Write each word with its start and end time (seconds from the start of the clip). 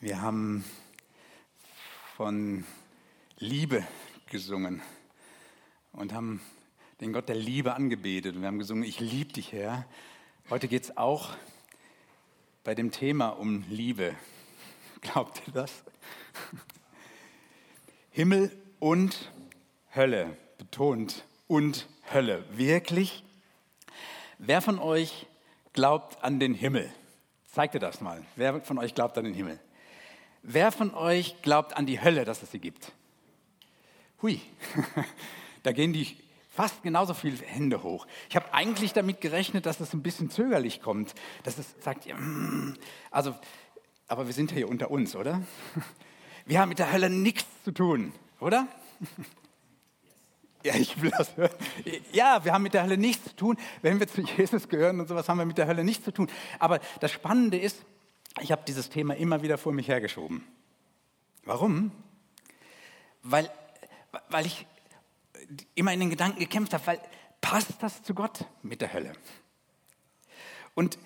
Wir 0.00 0.22
haben 0.22 0.64
von 2.14 2.64
Liebe 3.38 3.84
gesungen 4.30 4.80
und 5.90 6.12
haben 6.12 6.40
den 7.00 7.12
Gott 7.12 7.28
der 7.28 7.34
Liebe 7.34 7.74
angebetet. 7.74 8.36
Und 8.36 8.42
wir 8.42 8.46
haben 8.46 8.60
gesungen, 8.60 8.84
ich 8.84 9.00
liebe 9.00 9.32
dich, 9.32 9.50
Herr. 9.50 9.86
Heute 10.50 10.68
geht 10.68 10.84
es 10.84 10.96
auch 10.96 11.34
bei 12.62 12.76
dem 12.76 12.92
Thema 12.92 13.30
um 13.30 13.64
Liebe. 13.68 14.14
Glaubt 15.00 15.42
ihr 15.48 15.52
das? 15.52 15.82
Himmel 18.10 18.56
und 18.78 19.32
Hölle, 19.96 20.36
betont, 20.58 21.24
und 21.48 21.88
Hölle. 22.14 22.44
Wirklich? 22.56 23.24
Wer 24.38 24.62
von 24.62 24.78
euch 24.78 25.26
glaubt 25.72 26.22
an 26.22 26.38
den 26.38 26.54
Himmel? 26.54 26.88
Zeigt 27.46 27.74
ihr 27.74 27.80
das 27.80 28.00
mal. 28.00 28.24
Wer 28.36 28.60
von 28.60 28.78
euch 28.78 28.94
glaubt 28.94 29.18
an 29.18 29.24
den 29.24 29.34
Himmel? 29.34 29.58
Wer 30.50 30.72
von 30.72 30.94
euch 30.94 31.42
glaubt 31.42 31.76
an 31.76 31.84
die 31.84 32.00
Hölle, 32.00 32.24
dass 32.24 32.42
es 32.42 32.50
sie 32.50 32.58
gibt? 32.58 32.92
Hui, 34.22 34.40
da 35.62 35.72
gehen 35.72 35.92
die 35.92 36.16
fast 36.50 36.82
genauso 36.82 37.12
viele 37.12 37.36
Hände 37.44 37.82
hoch. 37.82 38.06
Ich 38.30 38.36
habe 38.36 38.54
eigentlich 38.54 38.94
damit 38.94 39.20
gerechnet, 39.20 39.66
dass 39.66 39.78
es 39.80 39.92
ein 39.92 40.02
bisschen 40.02 40.30
zögerlich 40.30 40.80
kommt, 40.80 41.14
dass 41.42 41.58
es 41.58 41.74
sagt, 41.80 42.06
mm, 42.06 42.72
also, 43.10 43.34
aber 44.06 44.26
wir 44.26 44.32
sind 44.32 44.50
ja 44.52 44.56
hier 44.56 44.70
unter 44.70 44.90
uns, 44.90 45.14
oder? 45.14 45.42
Wir 46.46 46.60
haben 46.60 46.70
mit 46.70 46.78
der 46.78 46.90
Hölle 46.90 47.10
nichts 47.10 47.44
zu 47.62 47.72
tun, 47.72 48.14
oder? 48.40 48.66
Ja, 50.64 50.74
ich 50.74 51.00
will 51.00 51.12
das 51.16 51.36
hören. 51.36 51.54
Ja, 52.12 52.44
wir 52.44 52.52
haben 52.52 52.64
mit 52.64 52.74
der 52.74 52.82
Hölle 52.82 52.98
nichts 52.98 53.28
zu 53.28 53.36
tun. 53.36 53.56
Wenn 53.80 54.00
wir 54.00 54.08
zu 54.08 54.22
Jesus 54.22 54.68
gehören 54.68 54.98
und 54.98 55.06
sowas, 55.06 55.28
haben 55.28 55.38
wir 55.38 55.46
mit 55.46 55.56
der 55.56 55.68
Hölle 55.68 55.84
nichts 55.84 56.04
zu 56.04 56.10
tun. 56.10 56.28
Aber 56.58 56.80
das 56.98 57.12
Spannende 57.12 57.56
ist, 57.56 57.84
ich 58.40 58.52
habe 58.52 58.62
dieses 58.66 58.90
Thema 58.90 59.14
immer 59.16 59.42
wieder 59.42 59.58
vor 59.58 59.72
mich 59.72 59.88
hergeschoben. 59.88 60.44
Warum? 61.44 61.92
Weil, 63.22 63.50
weil 64.28 64.46
ich 64.46 64.66
immer 65.74 65.92
in 65.92 66.00
den 66.00 66.10
Gedanken 66.10 66.38
gekämpft 66.38 66.74
habe, 66.74 66.86
weil 66.86 67.00
passt 67.40 67.82
das 67.82 68.02
zu 68.02 68.14
Gott 68.14 68.44
mit 68.62 68.80
der 68.80 68.92
Hölle? 68.92 69.12
Und 70.74 70.98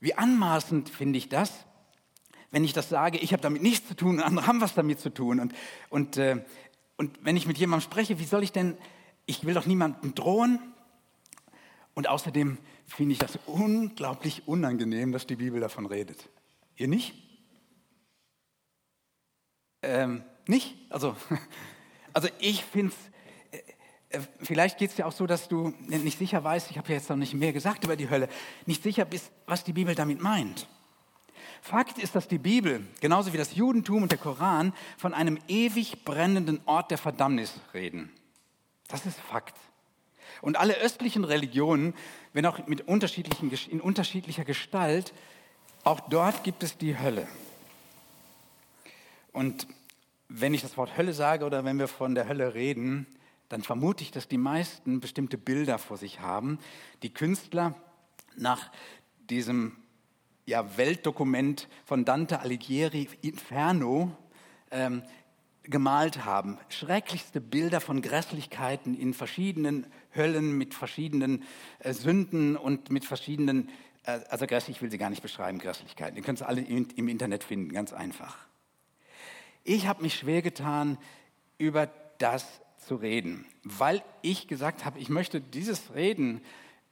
wie 0.00 0.14
anmaßend 0.14 0.88
finde 0.88 1.18
ich 1.18 1.28
das, 1.28 1.52
wenn 2.50 2.64
ich 2.64 2.72
das 2.72 2.88
sage, 2.88 3.18
ich 3.18 3.32
habe 3.32 3.42
damit 3.42 3.62
nichts 3.62 3.88
zu 3.88 3.94
tun 3.94 4.20
andere 4.20 4.46
haben 4.46 4.60
was 4.60 4.74
damit 4.74 5.00
zu 5.00 5.10
tun. 5.10 5.38
Und, 5.38 5.54
und, 5.88 6.16
äh, 6.16 6.44
und 6.96 7.24
wenn 7.24 7.36
ich 7.36 7.46
mit 7.46 7.58
jemandem 7.58 7.84
spreche, 7.84 8.18
wie 8.18 8.24
soll 8.24 8.42
ich 8.42 8.52
denn, 8.52 8.76
ich 9.26 9.44
will 9.44 9.54
doch 9.54 9.66
niemandem 9.66 10.14
drohen. 10.14 10.58
Und 11.94 12.08
außerdem 12.08 12.58
finde 12.86 13.12
ich 13.12 13.18
das 13.18 13.38
unglaublich 13.46 14.48
unangenehm, 14.48 15.12
dass 15.12 15.26
die 15.26 15.36
Bibel 15.36 15.60
davon 15.60 15.86
redet. 15.86 16.28
Ihr 16.80 16.88
nicht? 16.88 17.12
Ähm, 19.82 20.24
nicht? 20.46 20.78
Also, 20.88 21.14
also 22.14 22.28
ich 22.38 22.64
finde 22.64 22.94
es, 23.52 23.58
äh, 24.10 24.16
äh, 24.16 24.20
vielleicht 24.38 24.78
geht 24.78 24.90
es 24.90 24.96
ja 24.96 25.04
auch 25.04 25.12
so, 25.12 25.26
dass 25.26 25.46
du 25.46 25.74
nicht 25.78 26.16
sicher 26.16 26.42
weißt, 26.42 26.70
ich 26.70 26.78
habe 26.78 26.88
ja 26.88 26.94
jetzt 26.94 27.10
noch 27.10 27.18
nicht 27.18 27.34
mehr 27.34 27.52
gesagt 27.52 27.84
über 27.84 27.96
die 27.96 28.08
Hölle, 28.08 28.30
nicht 28.64 28.82
sicher 28.82 29.04
bist, 29.04 29.30
was 29.44 29.62
die 29.62 29.74
Bibel 29.74 29.94
damit 29.94 30.22
meint. 30.22 30.68
Fakt 31.60 31.98
ist, 31.98 32.14
dass 32.14 32.28
die 32.28 32.38
Bibel, 32.38 32.86
genauso 33.02 33.34
wie 33.34 33.36
das 33.36 33.54
Judentum 33.54 34.04
und 34.04 34.10
der 34.10 34.18
Koran, 34.18 34.72
von 34.96 35.12
einem 35.12 35.38
ewig 35.48 36.06
brennenden 36.06 36.62
Ort 36.64 36.90
der 36.90 36.96
Verdammnis 36.96 37.60
reden. 37.74 38.10
Das 38.88 39.04
ist 39.04 39.20
Fakt. 39.20 39.58
Und 40.40 40.56
alle 40.56 40.78
östlichen 40.78 41.24
Religionen, 41.24 41.92
wenn 42.32 42.46
auch 42.46 42.66
mit 42.66 42.88
unterschiedlichen, 42.88 43.50
in 43.68 43.82
unterschiedlicher 43.82 44.46
Gestalt, 44.46 45.12
auch 45.84 46.00
dort 46.00 46.44
gibt 46.44 46.62
es 46.62 46.76
die 46.76 46.98
Hölle. 46.98 47.26
Und 49.32 49.66
wenn 50.28 50.54
ich 50.54 50.62
das 50.62 50.76
Wort 50.76 50.96
Hölle 50.96 51.12
sage 51.12 51.44
oder 51.44 51.64
wenn 51.64 51.78
wir 51.78 51.88
von 51.88 52.14
der 52.14 52.28
Hölle 52.28 52.54
reden, 52.54 53.06
dann 53.48 53.62
vermute 53.62 54.04
ich, 54.04 54.10
dass 54.10 54.28
die 54.28 54.38
meisten 54.38 55.00
bestimmte 55.00 55.36
Bilder 55.36 55.78
vor 55.78 55.96
sich 55.96 56.20
haben, 56.20 56.58
die 57.02 57.12
Künstler 57.12 57.74
nach 58.36 58.70
diesem 59.28 59.76
ja, 60.46 60.76
Weltdokument 60.76 61.68
von 61.84 62.04
Dante 62.04 62.40
Alighieri 62.40 63.08
Inferno 63.22 64.12
ähm, 64.70 65.02
gemalt 65.64 66.24
haben. 66.24 66.58
Schrecklichste 66.68 67.40
Bilder 67.40 67.80
von 67.80 68.02
Grässlichkeiten 68.02 68.94
in 68.94 69.14
verschiedenen 69.14 69.86
Höllen 70.14 70.56
mit 70.56 70.74
verschiedenen 70.74 71.44
äh, 71.80 71.92
Sünden 71.92 72.56
und 72.56 72.90
mit 72.90 73.04
verschiedenen 73.04 73.68
also 74.04 74.46
grässlich 74.46 74.80
will 74.82 74.90
sie 74.90 74.98
gar 74.98 75.10
nicht 75.10 75.22
beschreiben, 75.22 75.58
Grässlichkeiten. 75.58 76.16
Ihr 76.16 76.22
könnt 76.22 76.40
es 76.40 76.46
alle 76.46 76.60
im 76.62 77.08
Internet 77.08 77.44
finden, 77.44 77.72
ganz 77.72 77.92
einfach. 77.92 78.38
Ich 79.64 79.86
habe 79.86 80.02
mich 80.02 80.14
schwer 80.14 80.42
getan, 80.42 80.98
über 81.58 81.88
das 82.18 82.46
zu 82.78 82.96
reden, 82.96 83.44
weil 83.62 84.02
ich 84.22 84.48
gesagt 84.48 84.84
habe, 84.84 84.98
ich 84.98 85.10
möchte 85.10 85.40
dieses 85.40 85.94
Reden 85.94 86.40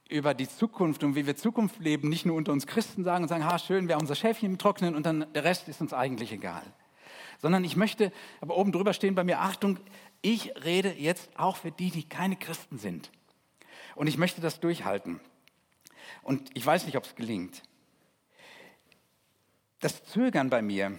über 0.09 0.35
die 0.35 0.49
Zukunft 0.49 1.05
und 1.05 1.15
wie 1.15 1.27
wir 1.27 1.37
Zukunft 1.37 1.81
leben, 1.81 2.09
nicht 2.09 2.27
nur 2.27 2.37
unter 2.37 2.53
uns 2.53 2.67
Christen 2.67 3.05
sagen 3.05 3.25
und 3.25 3.29
sagen, 3.29 3.45
ha, 3.45 3.59
schön, 3.59 3.89
wir 3.89 3.95
haben 3.95 4.03
unser 4.03 4.15
Schäfchen 4.15 4.53
im 4.53 4.59
Trocknen 4.59 4.95
und 4.95 5.05
dann 5.05 5.27
der 5.35 5.45
Rest 5.45 5.69
ist 5.69 5.81
uns 5.81 5.93
eigentlich 5.93 6.33
egal. 6.33 6.63
Sondern 7.41 7.65
ich 7.65 7.77
möchte, 7.77 8.13
aber 8.41 8.57
oben 8.57 8.73
drüber 8.73 8.93
stehen 8.93 9.15
bei 9.15 9.25
mir, 9.25 9.41
Achtung, 9.41 9.79
ich 10.23 10.53
rede 10.65 10.93
jetzt 10.93 11.31
auch 11.39 11.57
für 11.57 11.71
die, 11.71 11.91
die 11.91 12.09
keine 12.09 12.37
Christen 12.37 12.79
sind. 12.79 13.11
Und 13.95 14.07
ich 14.07 14.19
möchte 14.19 14.41
das 14.41 14.61
durchhalten. 14.61 15.21
Und 16.23 16.51
ich 16.55 16.65
weiß 16.65 16.87
nicht, 16.87 16.97
ob 16.97 17.05
es 17.05 17.15
gelingt. 17.15 17.63
Das 19.81 20.05
Zögern 20.05 20.51
bei 20.51 20.63
mir, 20.63 20.99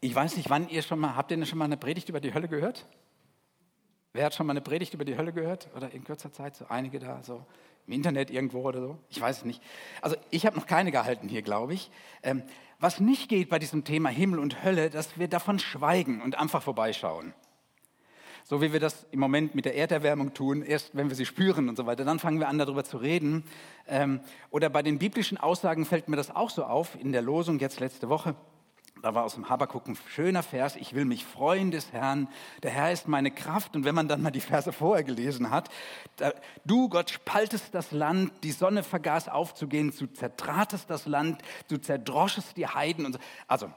ich 0.00 0.14
weiß 0.14 0.36
nicht, 0.36 0.50
wann 0.50 0.68
ihr 0.68 0.82
schon 0.82 0.98
mal, 0.98 1.16
habt 1.16 1.30
ihr 1.30 1.46
schon 1.46 1.58
mal 1.58 1.64
eine 1.64 1.76
Predigt 1.76 2.08
über 2.08 2.20
die 2.20 2.34
Hölle 2.34 2.48
gehört? 2.48 2.86
Wer 4.12 4.26
hat 4.26 4.34
schon 4.34 4.46
mal 4.46 4.52
eine 4.52 4.60
Predigt 4.60 4.94
über 4.94 5.04
die 5.04 5.16
Hölle 5.16 5.32
gehört? 5.32 5.68
Oder 5.74 5.90
in 5.92 6.04
kürzer 6.04 6.32
Zeit, 6.32 6.56
so 6.56 6.66
einige 6.68 6.98
da, 6.98 7.22
so 7.22 7.44
im 7.86 7.92
Internet 7.92 8.30
irgendwo 8.30 8.62
oder 8.62 8.80
so? 8.80 8.98
Ich 9.08 9.20
weiß 9.20 9.38
es 9.38 9.44
nicht. 9.44 9.62
Also 10.02 10.16
ich 10.30 10.46
habe 10.46 10.56
noch 10.56 10.66
keine 10.66 10.90
gehalten 10.90 11.28
hier, 11.28 11.42
glaube 11.42 11.74
ich. 11.74 11.90
Ähm, 12.22 12.42
was 12.78 13.00
nicht 13.00 13.28
geht 13.28 13.48
bei 13.48 13.58
diesem 13.58 13.84
Thema 13.84 14.10
Himmel 14.10 14.38
und 14.38 14.62
Hölle, 14.62 14.90
dass 14.90 15.18
wir 15.18 15.28
davon 15.28 15.58
schweigen 15.58 16.20
und 16.20 16.38
einfach 16.38 16.62
vorbeischauen 16.62 17.34
so 18.48 18.62
wie 18.62 18.72
wir 18.72 18.78
das 18.78 19.06
im 19.10 19.18
Moment 19.18 19.56
mit 19.56 19.64
der 19.64 19.74
Erderwärmung 19.74 20.32
tun, 20.32 20.62
erst 20.62 20.94
wenn 20.94 21.08
wir 21.08 21.16
sie 21.16 21.26
spüren 21.26 21.68
und 21.68 21.74
so 21.74 21.84
weiter, 21.86 22.04
dann 22.04 22.20
fangen 22.20 22.38
wir 22.38 22.46
an 22.46 22.58
darüber 22.58 22.84
zu 22.84 22.96
reden. 22.96 23.42
Ähm, 23.88 24.20
oder 24.50 24.70
bei 24.70 24.84
den 24.84 25.00
biblischen 25.00 25.36
Aussagen 25.36 25.84
fällt 25.84 26.08
mir 26.08 26.14
das 26.14 26.30
auch 26.30 26.50
so 26.50 26.62
auf, 26.62 26.96
in 27.00 27.10
der 27.10 27.22
Losung 27.22 27.58
jetzt 27.58 27.80
letzte 27.80 28.08
Woche. 28.08 28.36
Da 29.02 29.16
war 29.16 29.24
aus 29.24 29.34
dem 29.34 29.48
Habakuk 29.48 29.88
ein 29.88 29.98
schöner 30.08 30.44
Vers, 30.44 30.76
ich 30.76 30.94
will 30.94 31.04
mich 31.04 31.24
freuen 31.24 31.72
des 31.72 31.92
Herrn, 31.92 32.28
der 32.62 32.70
Herr 32.70 32.92
ist 32.92 33.08
meine 33.08 33.32
Kraft. 33.32 33.74
Und 33.74 33.84
wenn 33.84 33.96
man 33.96 34.06
dann 34.06 34.22
mal 34.22 34.30
die 34.30 34.40
Verse 34.40 34.72
vorher 34.72 35.02
gelesen 35.02 35.50
hat, 35.50 35.68
da, 36.16 36.32
du 36.64 36.88
Gott 36.88 37.10
spaltest 37.10 37.74
das 37.74 37.90
Land, 37.90 38.32
die 38.44 38.52
Sonne 38.52 38.84
vergaß 38.84 39.28
aufzugehen, 39.28 39.92
du 39.98 40.06
zertratest 40.06 40.88
das 40.88 41.06
Land, 41.06 41.42
du 41.66 41.78
zerdroschest 41.78 42.56
die 42.56 42.68
Heiden. 42.68 43.06
Und 43.06 43.14
so. 43.14 43.18
Also 43.48 43.70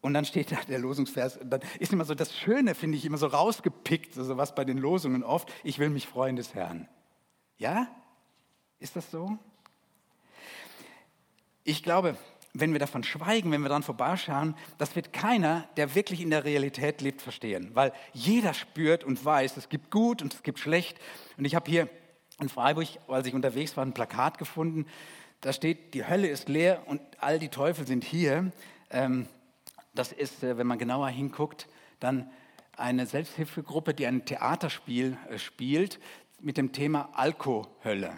und 0.00 0.14
dann 0.14 0.24
steht 0.24 0.52
da 0.52 0.56
der 0.68 0.78
Losungsvers, 0.78 1.40
dann 1.44 1.60
ist 1.78 1.92
immer 1.92 2.04
so 2.04 2.14
das 2.14 2.36
Schöne, 2.36 2.74
finde 2.74 2.96
ich, 2.96 3.04
immer 3.04 3.18
so 3.18 3.26
rausgepickt, 3.26 4.14
so 4.14 4.36
was 4.36 4.54
bei 4.54 4.64
den 4.64 4.78
Losungen 4.78 5.24
oft, 5.24 5.52
ich 5.64 5.78
will 5.78 5.90
mich 5.90 6.06
freuen 6.06 6.36
des 6.36 6.54
Herrn. 6.54 6.88
Ja? 7.58 7.88
Ist 8.78 8.94
das 8.94 9.10
so? 9.10 9.38
Ich 11.64 11.82
glaube, 11.82 12.16
wenn 12.54 12.72
wir 12.72 12.78
davon 12.78 13.02
schweigen, 13.02 13.50
wenn 13.50 13.60
wir 13.60 13.68
daran 13.68 13.82
vorbeischauen, 13.82 14.54
das 14.78 14.96
wird 14.96 15.12
keiner, 15.12 15.68
der 15.76 15.94
wirklich 15.94 16.20
in 16.20 16.30
der 16.30 16.44
Realität 16.44 17.00
lebt, 17.00 17.20
verstehen. 17.20 17.70
Weil 17.74 17.92
jeder 18.12 18.54
spürt 18.54 19.04
und 19.04 19.22
weiß, 19.24 19.56
es 19.56 19.68
gibt 19.68 19.90
gut 19.90 20.22
und 20.22 20.32
es 20.32 20.42
gibt 20.42 20.58
schlecht. 20.58 20.98
Und 21.36 21.44
ich 21.44 21.54
habe 21.54 21.70
hier 21.70 21.88
in 22.40 22.48
Freiburg, 22.48 22.88
als 23.08 23.26
ich 23.26 23.34
unterwegs 23.34 23.76
war, 23.76 23.84
ein 23.84 23.92
Plakat 23.92 24.38
gefunden. 24.38 24.86
Da 25.40 25.52
steht, 25.52 25.94
die 25.94 26.06
Hölle 26.06 26.28
ist 26.28 26.48
leer 26.48 26.82
und 26.86 27.00
all 27.20 27.38
die 27.38 27.48
Teufel 27.48 27.86
sind 27.86 28.04
hier. 28.04 28.52
Ähm, 28.90 29.26
das 29.98 30.12
ist, 30.12 30.42
äh, 30.44 30.56
wenn 30.56 30.66
man 30.66 30.78
genauer 30.78 31.08
hinguckt, 31.08 31.68
dann 32.00 32.30
eine 32.76 33.06
Selbsthilfegruppe, 33.06 33.94
die 33.94 34.06
ein 34.06 34.24
Theaterspiel 34.24 35.16
äh, 35.28 35.38
spielt 35.38 35.98
mit 36.40 36.56
dem 36.56 36.72
Thema 36.72 37.10
Alkohölle. 37.14 38.12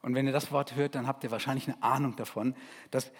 Und 0.00 0.14
wenn 0.14 0.26
ihr 0.26 0.32
das 0.32 0.50
Wort 0.50 0.74
hört, 0.74 0.94
dann 0.94 1.06
habt 1.06 1.22
ihr 1.22 1.30
wahrscheinlich 1.30 1.68
eine 1.68 1.82
Ahnung 1.82 2.16
davon, 2.16 2.56
dass 2.90 3.12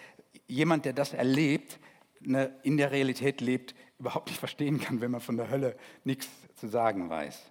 jemand, 0.47 0.85
der 0.85 0.93
das 0.93 1.13
erlebt, 1.13 1.79
in 2.19 2.77
der 2.77 2.91
Realität 2.91 3.41
lebt, 3.41 3.75
überhaupt 3.99 4.27
nicht 4.27 4.39
verstehen 4.39 4.79
kann, 4.79 4.99
wenn 4.99 5.11
man 5.11 5.21
von 5.21 5.37
der 5.37 5.49
Hölle 5.49 5.77
nichts 6.03 6.27
zu 6.55 6.67
sagen 6.67 7.09
weiß. 7.09 7.41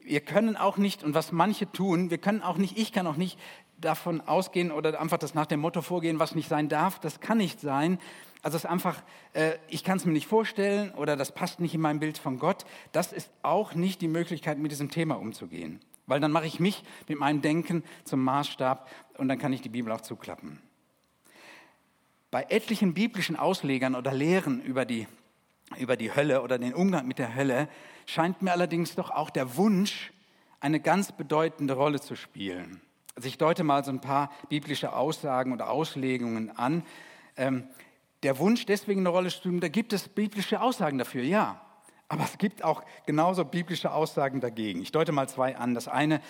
Wir 0.00 0.20
können 0.20 0.56
auch 0.56 0.76
nicht, 0.76 1.02
und 1.02 1.14
was 1.14 1.32
manche 1.32 1.70
tun, 1.70 2.10
wir 2.10 2.18
können 2.18 2.42
auch 2.42 2.58
nicht, 2.58 2.76
ich 2.76 2.92
kann 2.92 3.06
auch 3.06 3.16
nicht 3.16 3.38
davon 3.84 4.20
ausgehen 4.20 4.72
oder 4.72 5.00
einfach 5.00 5.18
das 5.18 5.34
nach 5.34 5.46
dem 5.46 5.60
Motto 5.60 5.82
vorgehen, 5.82 6.18
was 6.18 6.34
nicht 6.34 6.48
sein 6.48 6.68
darf, 6.68 6.98
das 6.98 7.20
kann 7.20 7.38
nicht 7.38 7.60
sein, 7.60 7.98
also 8.44 8.56
es 8.58 8.64
ist 8.64 8.70
einfach, 8.70 9.02
äh, 9.32 9.52
ich 9.68 9.84
kann 9.84 9.96
es 9.96 10.04
mir 10.04 10.12
nicht 10.12 10.26
vorstellen 10.26 10.90
oder 10.92 11.16
das 11.16 11.32
passt 11.32 11.60
nicht 11.60 11.74
in 11.74 11.80
mein 11.80 11.98
Bild 11.98 12.18
von 12.18 12.38
Gott. 12.38 12.66
Das 12.92 13.10
ist 13.10 13.30
auch 13.42 13.74
nicht 13.74 14.02
die 14.02 14.08
Möglichkeit, 14.08 14.58
mit 14.58 14.70
diesem 14.70 14.90
Thema 14.90 15.14
umzugehen. 15.14 15.80
Weil 16.06 16.20
dann 16.20 16.30
mache 16.30 16.46
ich 16.46 16.60
mich 16.60 16.84
mit 17.08 17.18
meinem 17.18 17.40
Denken 17.40 17.82
zum 18.04 18.22
Maßstab 18.22 18.86
und 19.16 19.28
dann 19.28 19.38
kann 19.38 19.54
ich 19.54 19.62
die 19.62 19.70
Bibel 19.70 19.90
auch 19.90 20.02
zuklappen. 20.02 20.60
bei 22.30 22.44
etlichen 22.50 22.94
biblischen 22.94 23.36
Auslegern 23.36 23.94
oder 23.94 24.12
Lehren 24.12 24.60
über 24.60 24.84
die, 24.84 25.06
über 25.78 25.96
die 25.96 26.14
Hölle 26.14 26.42
oder 26.42 26.58
den 26.58 26.74
Umgang 26.74 27.06
mit 27.06 27.18
der 27.18 27.34
Hölle 27.34 27.68
scheint 28.06 28.42
mir 28.42 28.50
allerdings 28.50 28.94
doch 28.96 29.10
auch 29.10 29.30
der 29.30 29.56
Wunsch, 29.56 30.12
eine 30.58 30.80
ganz 30.80 31.12
bedeutende 31.12 31.74
Rolle 31.74 32.00
zu 32.00 32.16
spielen. 32.16 32.82
Also 33.14 33.28
ich 33.28 33.38
deute 33.38 33.62
mal 33.62 33.84
so 33.84 33.90
ein 33.90 34.00
paar 34.00 34.30
biblische 34.48 34.92
Aussagen 34.92 35.52
oder 35.52 35.70
Auslegungen 35.70 36.56
an. 36.56 36.84
Ähm, 37.36 37.68
der 38.22 38.38
Wunsch 38.38 38.66
deswegen 38.66 39.00
eine 39.00 39.10
Rolle 39.10 39.28
zu 39.28 39.36
spielen, 39.36 39.60
da 39.60 39.68
gibt 39.68 39.92
es 39.92 40.08
biblische 40.08 40.60
Aussagen 40.60 40.98
dafür, 40.98 41.22
ja. 41.22 41.60
Aber 42.08 42.24
es 42.24 42.38
gibt 42.38 42.64
auch 42.64 42.82
genauso 43.06 43.44
biblische 43.44 43.92
Aussagen 43.92 44.40
dagegen. 44.40 44.82
Ich 44.82 44.92
deute 44.92 45.12
mal 45.12 45.28
zwei 45.28 45.56
an. 45.56 45.74
Das 45.74 45.88
eine, 45.88 46.20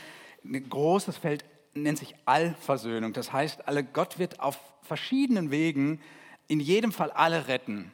ein 0.45 0.69
großes 0.69 1.17
Feld 1.17 1.45
nennt 1.75 1.99
sich 1.99 2.15
Allversöhnung. 2.27 3.13
Das 3.13 3.33
heißt, 3.33 3.67
alle, 3.67 3.85
Gott 3.85 4.19
wird 4.19 4.41
auf 4.41 4.59
verschiedenen 4.83 5.51
Wegen 5.51 6.01
in 6.49 6.61
jedem 6.61 6.93
Fall 6.93 7.11
alle 7.11 7.49
retten. 7.49 7.93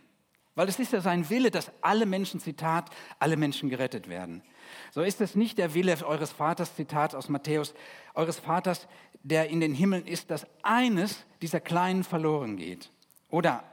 Weil 0.54 0.68
es 0.68 0.78
ist 0.78 0.92
ja 0.92 1.00
sein 1.00 1.30
Wille, 1.30 1.50
dass 1.50 1.70
alle 1.80 2.06
Menschen, 2.06 2.40
Zitat, 2.40 2.90
alle 3.18 3.36
Menschen 3.36 3.70
gerettet 3.70 4.08
werden. 4.08 4.42
So 4.92 5.02
ist 5.02 5.20
es 5.20 5.36
nicht 5.36 5.58
der 5.58 5.74
Wille 5.74 5.96
eures 6.04 6.32
Vaters, 6.32 6.74
Zitat 6.74 7.14
aus 7.14 7.28
Matthäus, 7.28 7.74
eures 8.14 8.38
Vaters, 8.38 8.88
der 9.22 9.48
in 9.48 9.60
den 9.60 9.74
Himmeln 9.74 10.06
ist, 10.06 10.30
dass 10.30 10.46
eines 10.62 11.24
dieser 11.42 11.60
Kleinen 11.60 12.04
verloren 12.04 12.56
geht. 12.56 12.90
Oder 13.28 13.64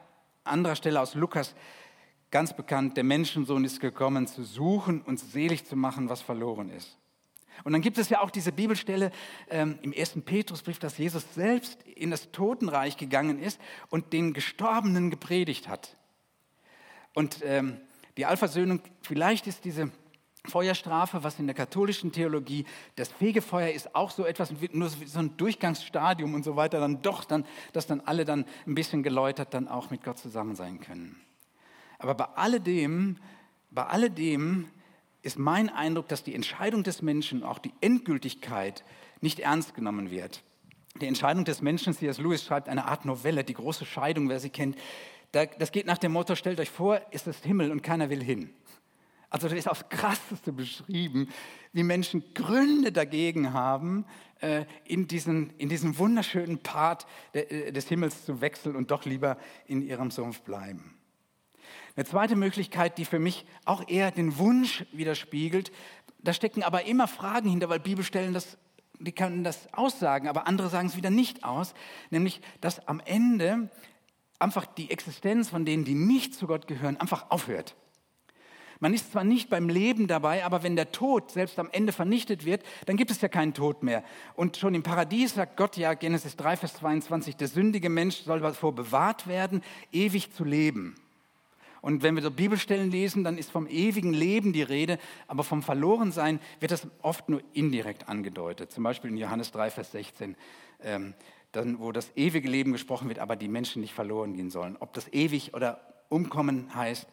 anderer 0.44 0.76
Stelle 0.76 1.02
aus 1.02 1.16
Lukas, 1.16 1.56
ganz 2.30 2.56
bekannt, 2.56 2.98
der 2.98 3.04
Menschensohn 3.04 3.66
ist 3.66 3.80
gekommen, 3.80 4.28
zu 4.28 4.44
suchen 4.44 5.02
und 5.02 5.20
selig 5.20 5.66
zu 5.66 5.76
machen, 5.76 6.10
was 6.10 6.22
verloren 6.22 6.70
ist. 6.70 6.98
Und 7.64 7.74
dann 7.74 7.82
gibt 7.82 7.98
es 7.98 8.10
ja 8.10 8.22
auch 8.22 8.30
diese 8.30 8.52
Bibelstelle 8.52 9.12
ähm, 9.50 9.80
im 9.82 9.92
ersten 9.92 10.22
Petrusbrief, 10.22 10.78
dass 10.78 10.98
Jesus 10.98 11.26
selbst 11.34 11.82
in 11.84 12.12
das 12.12 12.32
Totenreich 12.32 12.98
gegangen 12.98 13.40
ist 13.40 13.60
und 13.90 14.14
den 14.14 14.34
Gestorbenen 14.34 15.10
gepredigt 15.10 15.68
hat. 15.68 15.96
Und 17.16 17.40
ähm, 17.44 17.78
die 18.16 18.28
Allversöhnung, 18.28 18.82
vielleicht 19.02 19.48
ist 19.48 19.66
diese 19.66 19.92
Feuerstrafe, 20.48 21.24
was 21.24 21.40
in 21.40 21.48
der 21.48 21.56
katholischen 21.56 22.12
Theologie 22.12 22.66
das 22.96 23.10
Fegefeuer 23.10 23.70
ist, 23.70 23.96
auch 23.96 24.12
so 24.12 24.26
etwas, 24.26 24.52
nur 24.72 24.90
so 24.90 25.20
ein 25.20 25.36
Durchgangsstadium 25.38 26.34
und 26.34 26.44
so 26.44 26.56
weiter, 26.56 26.80
dann 26.80 27.02
doch, 27.02 27.24
dann, 27.24 27.46
dass 27.74 27.88
dann 27.88 28.02
alle 28.02 28.26
dann 28.26 28.46
ein 28.66 28.76
bisschen 28.76 29.04
geläutert 29.04 29.54
dann 29.54 29.68
auch 29.68 29.90
mit 29.90 30.04
Gott 30.04 30.18
zusammen 30.18 30.56
sein 30.56 30.80
können. 30.80 31.20
Aber 32.00 32.16
bei 32.16 32.26
alledem, 32.26 33.18
bei 33.72 33.86
alledem 33.86 34.68
ist 35.22 35.38
mein 35.38 35.70
Eindruck, 35.70 36.08
dass 36.08 36.24
die 36.24 36.36
Entscheidung 36.36 36.84
des 36.84 37.02
Menschen, 37.02 37.44
auch 37.44 37.60
die 37.60 37.74
Endgültigkeit, 37.82 38.84
nicht 39.20 39.40
ernst 39.40 39.74
genommen 39.74 40.12
wird. 40.12 40.44
Die 41.02 41.08
Entscheidung 41.08 41.44
des 41.44 41.62
Menschen, 41.62 41.94
C.S. 41.94 42.18
Lewis 42.18 42.44
schreibt 42.44 42.70
eine 42.70 42.86
Art 42.86 43.06
Novelle, 43.06 43.44
die 43.44 43.54
große 43.54 43.86
Scheidung, 43.86 44.30
wer 44.30 44.40
sie 44.40 44.50
kennt, 44.50 44.78
das 45.32 45.72
geht 45.72 45.86
nach 45.86 45.98
dem 45.98 46.14
Motto, 46.14 46.36
stellt 46.36 46.60
euch 46.60 46.70
vor, 46.70 47.02
ist 47.12 47.28
das 47.28 47.44
Himmel 47.44 47.72
und 47.72 47.84
keiner 47.84 48.10
will 48.10 48.24
hin. 48.24 48.50
Also 49.30 49.50
das 49.50 49.58
ist 49.58 49.70
aufs 49.70 49.90
Krasseste 49.90 50.54
beschrieben, 50.54 51.30
wie 51.74 51.84
Menschen 51.84 52.24
Gründe 52.34 52.92
dagegen 52.92 53.54
haben, 53.54 54.06
äh, 54.40 54.66
in 54.86 55.08
diesen, 55.08 55.50
in 55.58 55.68
diesen 55.68 55.98
wunderschönen 55.98 56.60
Part 56.60 57.06
äh, 57.34 57.72
des 57.72 57.88
Himmels 57.90 58.24
zu 58.26 58.40
wechseln 58.40 58.76
und 58.76 58.92
doch 58.92 59.06
lieber 59.06 59.38
in 59.66 59.82
ihrem 59.82 60.12
Sumpf 60.12 60.42
bleiben. 60.42 60.94
Eine 61.96 62.06
zweite 62.06 62.36
Möglichkeit, 62.36 62.98
die 62.98 63.06
für 63.06 63.20
mich 63.20 63.46
auch 63.66 63.88
eher 63.88 64.12
den 64.12 64.38
Wunsch 64.38 64.86
widerspiegelt, 64.94 65.72
da 66.20 66.34
stecken 66.34 66.64
aber 66.64 66.86
immer 66.86 67.08
Fragen 67.08 67.50
hinter, 67.50 67.70
weil 67.70 67.80
Bibelstellen 67.80 68.34
das, 68.34 68.58
die 69.00 69.12
können 69.12 69.44
das 69.44 69.74
aussagen, 69.74 70.28
aber 70.28 70.48
andere 70.48 70.70
sagen 70.70 70.88
es 70.88 70.96
wieder 70.96 71.10
nicht 71.10 71.44
aus, 71.44 71.74
nämlich, 72.12 72.42
dass 72.62 72.88
am 72.88 73.02
Ende 73.04 73.70
einfach 74.40 74.66
die 74.66 74.92
Existenz 74.92 75.50
von 75.50 75.66
denen, 75.66 75.84
die 75.84 75.96
nicht 75.96 76.36
zu 76.36 76.48
Gott 76.48 76.68
gehören, 76.68 76.98
einfach 76.98 77.32
aufhört. 77.32 77.76
Man 78.80 78.94
ist 78.94 79.12
zwar 79.12 79.24
nicht 79.24 79.50
beim 79.50 79.70
Leben 79.70 80.08
dabei, 80.08 80.46
aber 80.46 80.64
wenn 80.64 80.76
der 80.76 80.92
Tod 80.92 81.32
selbst 81.32 81.58
am 81.60 81.70
Ende 81.72 81.92
vernichtet 81.92 82.46
wird, 82.46 82.64
dann 82.86 82.98
gibt 82.98 83.12
es 83.12 83.22
ja 83.22 83.28
keinen 83.28 83.54
Tod 83.54 83.84
mehr. 83.84 84.04
Und 84.36 84.58
schon 84.58 84.76
im 84.76 84.84
Paradies 84.84 85.36
sagt 85.36 85.58
Gott 85.58 85.78
ja, 85.78 85.94
Genesis 85.94 86.36
3, 86.36 86.58
Vers 86.58 86.76
22, 86.76 87.36
der 87.36 87.48
sündige 87.48 87.90
Mensch 87.90 88.18
soll 88.18 88.40
davor 88.40 88.74
bewahrt 88.74 89.28
werden, 89.28 89.64
ewig 89.92 90.32
zu 90.34 90.44
leben. 90.44 90.96
Und 91.82 92.04
wenn 92.04 92.16
wir 92.16 92.24
so 92.24 92.32
Bibelstellen 92.32 92.92
lesen, 92.92 93.24
dann 93.24 93.38
ist 93.38 93.52
vom 93.52 93.68
ewigen 93.68 94.14
Leben 94.14 94.52
die 94.52 94.64
Rede, 94.64 94.98
aber 95.28 95.44
vom 95.44 95.62
Verlorensein 95.62 96.40
wird 96.60 96.72
das 96.72 96.88
oft 97.02 97.30
nur 97.30 97.42
indirekt 97.54 98.10
angedeutet. 98.10 98.72
Zum 98.72 98.84
Beispiel 98.84 99.12
in 99.12 99.18
Johannes 99.18 99.52
3, 99.52 99.70
Vers 99.72 99.92
16. 99.92 100.36
Ähm, 100.84 101.14
dann, 101.52 101.80
wo 101.80 101.92
das 101.92 102.12
ewige 102.16 102.50
Leben 102.50 102.74
gesprochen 102.74 103.08
wird, 103.08 103.20
aber 103.20 103.36
die 103.36 103.48
Menschen 103.48 103.82
nicht 103.82 103.94
verloren 103.94 104.34
gehen 104.34 104.50
sollen. 104.50 104.76
Ob 104.80 104.94
das 104.94 105.12
ewig 105.14 105.54
oder 105.54 105.80
umkommen 106.10 106.74
heißt. 106.76 107.08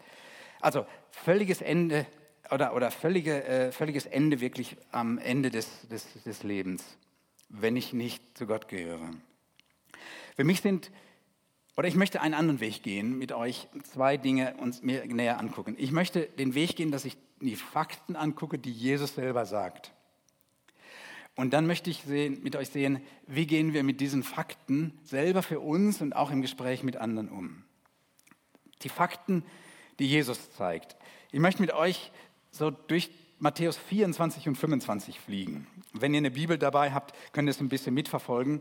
Also 0.64 0.86
völliges 1.10 1.60
Ende 1.60 2.06
oder, 2.50 2.74
oder 2.74 2.90
völlige, 2.90 3.44
äh, 3.44 3.70
völliges 3.70 4.06
Ende 4.06 4.40
wirklich 4.40 4.78
am 4.92 5.18
Ende 5.18 5.50
des, 5.50 5.86
des, 5.88 6.06
des 6.24 6.42
Lebens, 6.42 6.82
wenn 7.50 7.76
ich 7.76 7.92
nicht 7.92 8.22
zu 8.38 8.46
Gott 8.46 8.68
gehöre. 8.68 9.10
Für 10.36 10.44
mich 10.44 10.62
sind, 10.62 10.90
oder 11.76 11.86
ich 11.86 11.96
möchte 11.96 12.22
einen 12.22 12.32
anderen 12.32 12.60
Weg 12.60 12.82
gehen, 12.82 13.18
mit 13.18 13.32
euch 13.32 13.68
zwei 13.82 14.16
Dinge 14.16 14.54
uns 14.56 14.80
mir 14.82 15.04
näher 15.04 15.38
angucken. 15.38 15.74
Ich 15.78 15.92
möchte 15.92 16.22
den 16.22 16.54
Weg 16.54 16.76
gehen, 16.76 16.90
dass 16.90 17.04
ich 17.04 17.18
die 17.42 17.56
Fakten 17.56 18.16
angucke, 18.16 18.58
die 18.58 18.72
Jesus 18.72 19.16
selber 19.16 19.44
sagt. 19.44 19.92
Und 21.34 21.52
dann 21.52 21.66
möchte 21.66 21.90
ich 21.90 22.04
sehen, 22.04 22.42
mit 22.42 22.56
euch 22.56 22.70
sehen, 22.70 23.02
wie 23.26 23.46
gehen 23.46 23.74
wir 23.74 23.82
mit 23.82 24.00
diesen 24.00 24.22
Fakten 24.22 24.98
selber 25.02 25.42
für 25.42 25.60
uns 25.60 26.00
und 26.00 26.16
auch 26.16 26.30
im 26.30 26.40
Gespräch 26.40 26.82
mit 26.82 26.96
anderen 26.96 27.28
um. 27.28 27.64
Die 28.80 28.88
Fakten, 28.88 29.44
die 29.98 30.06
Jesus 30.06 30.52
zeigt. 30.52 30.96
Ich 31.32 31.40
möchte 31.40 31.60
mit 31.60 31.72
euch 31.72 32.12
so 32.50 32.70
durch 32.70 33.10
Matthäus 33.38 33.76
24 33.76 34.48
und 34.48 34.56
25 34.56 35.20
fliegen. 35.20 35.66
Wenn 35.92 36.14
ihr 36.14 36.18
eine 36.18 36.30
Bibel 36.30 36.56
dabei 36.58 36.92
habt, 36.92 37.14
könnt 37.32 37.48
ihr 37.48 37.50
es 37.50 37.60
ein 37.60 37.68
bisschen 37.68 37.94
mitverfolgen. 37.94 38.60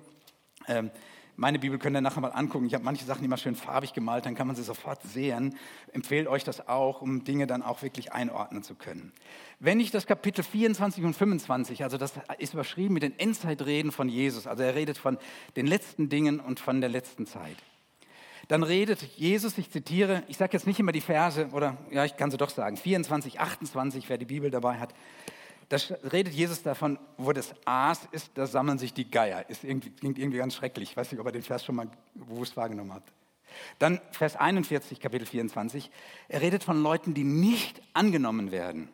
Ähm, 0.67 0.91
meine 1.35 1.57
Bibel 1.57 1.79
könnt 1.79 1.95
ihr 1.95 2.01
nachher 2.01 2.21
mal 2.21 2.29
angucken. 2.29 2.67
Ich 2.67 2.75
habe 2.75 2.83
manche 2.83 3.05
Sachen 3.05 3.25
immer 3.25 3.37
schön 3.37 3.55
farbig 3.55 3.93
gemalt, 3.93 4.25
dann 4.25 4.35
kann 4.35 4.45
man 4.45 4.55
sie 4.55 4.61
sofort 4.61 5.01
sehen. 5.01 5.57
Empfehle 5.91 6.29
euch 6.29 6.43
das 6.43 6.67
auch, 6.67 7.01
um 7.01 7.23
Dinge 7.23 7.47
dann 7.47 7.63
auch 7.63 7.81
wirklich 7.81 8.13
einordnen 8.13 8.61
zu 8.61 8.75
können. 8.75 9.11
Wenn 9.59 9.79
ich 9.79 9.89
das 9.89 10.05
Kapitel 10.05 10.43
24 10.43 11.03
und 11.03 11.15
25, 11.15 11.83
also 11.83 11.97
das 11.97 12.13
ist 12.37 12.53
überschrieben 12.53 12.93
mit 12.93 13.03
den 13.03 13.17
Endzeitreden 13.17 13.91
von 13.91 14.09
Jesus, 14.09 14.45
also 14.45 14.61
er 14.61 14.75
redet 14.75 14.97
von 14.97 15.17
den 15.55 15.65
letzten 15.65 16.07
Dingen 16.07 16.39
und 16.39 16.59
von 16.59 16.81
der 16.81 16.89
letzten 16.89 17.25
Zeit. 17.25 17.57
Dann 18.47 18.63
redet 18.63 19.01
Jesus, 19.15 19.57
ich 19.57 19.69
zitiere, 19.69 20.23
ich 20.27 20.37
sage 20.37 20.53
jetzt 20.53 20.67
nicht 20.67 20.79
immer 20.79 20.91
die 20.91 21.01
Verse, 21.01 21.47
oder 21.51 21.77
ja, 21.91 22.03
ich 22.05 22.17
kann 22.17 22.29
sie 22.29 22.37
doch 22.37 22.49
sagen, 22.49 22.75
24, 22.75 23.39
28, 23.39 24.09
wer 24.09 24.17
die 24.17 24.25
Bibel 24.25 24.49
dabei 24.49 24.79
hat. 24.79 24.93
Da 25.69 25.77
redet 26.11 26.33
Jesus 26.33 26.61
davon, 26.61 26.99
wo 27.17 27.31
das 27.31 27.55
Aas 27.65 28.01
ist, 28.11 28.31
da 28.35 28.45
sammeln 28.45 28.77
sich 28.77 28.93
die 28.93 29.09
Geier. 29.09 29.49
Ist 29.49 29.63
irgendwie, 29.63 29.89
klingt 29.89 30.19
irgendwie 30.19 30.37
ganz 30.37 30.55
schrecklich. 30.55 30.91
Ich 30.91 30.97
weiß 30.97 31.11
nicht, 31.11 31.21
ob 31.21 31.27
ihr 31.27 31.31
den 31.31 31.41
Vers 31.41 31.63
schon 31.63 31.75
mal 31.75 31.89
bewusst 32.13 32.57
wahrgenommen 32.57 32.93
habt. 32.93 33.11
Dann 33.79 34.01
Vers 34.11 34.35
41, 34.35 34.99
Kapitel 34.99 35.25
24. 35.25 35.89
Er 36.27 36.41
redet 36.41 36.63
von 36.63 36.81
Leuten, 36.83 37.13
die 37.13 37.23
nicht 37.23 37.81
angenommen 37.93 38.51
werden. 38.51 38.89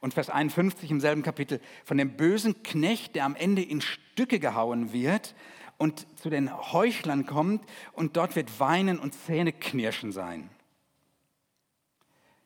Und 0.00 0.14
Vers 0.14 0.30
51 0.30 0.90
im 0.90 1.00
selben 1.00 1.22
Kapitel 1.22 1.60
von 1.84 1.96
dem 1.96 2.16
bösen 2.16 2.62
Knecht, 2.62 3.14
der 3.14 3.24
am 3.24 3.36
Ende 3.36 3.62
in 3.62 3.80
Stücke 3.80 4.38
gehauen 4.38 4.92
wird 4.92 5.34
und 5.82 6.06
zu 6.20 6.30
den 6.30 6.48
Heuchlern 6.72 7.26
kommt 7.26 7.68
und 7.92 8.16
dort 8.16 8.36
wird 8.36 8.60
Weinen 8.60 9.00
und 9.00 9.14
Zähneknirschen 9.14 10.12
sein. 10.12 10.48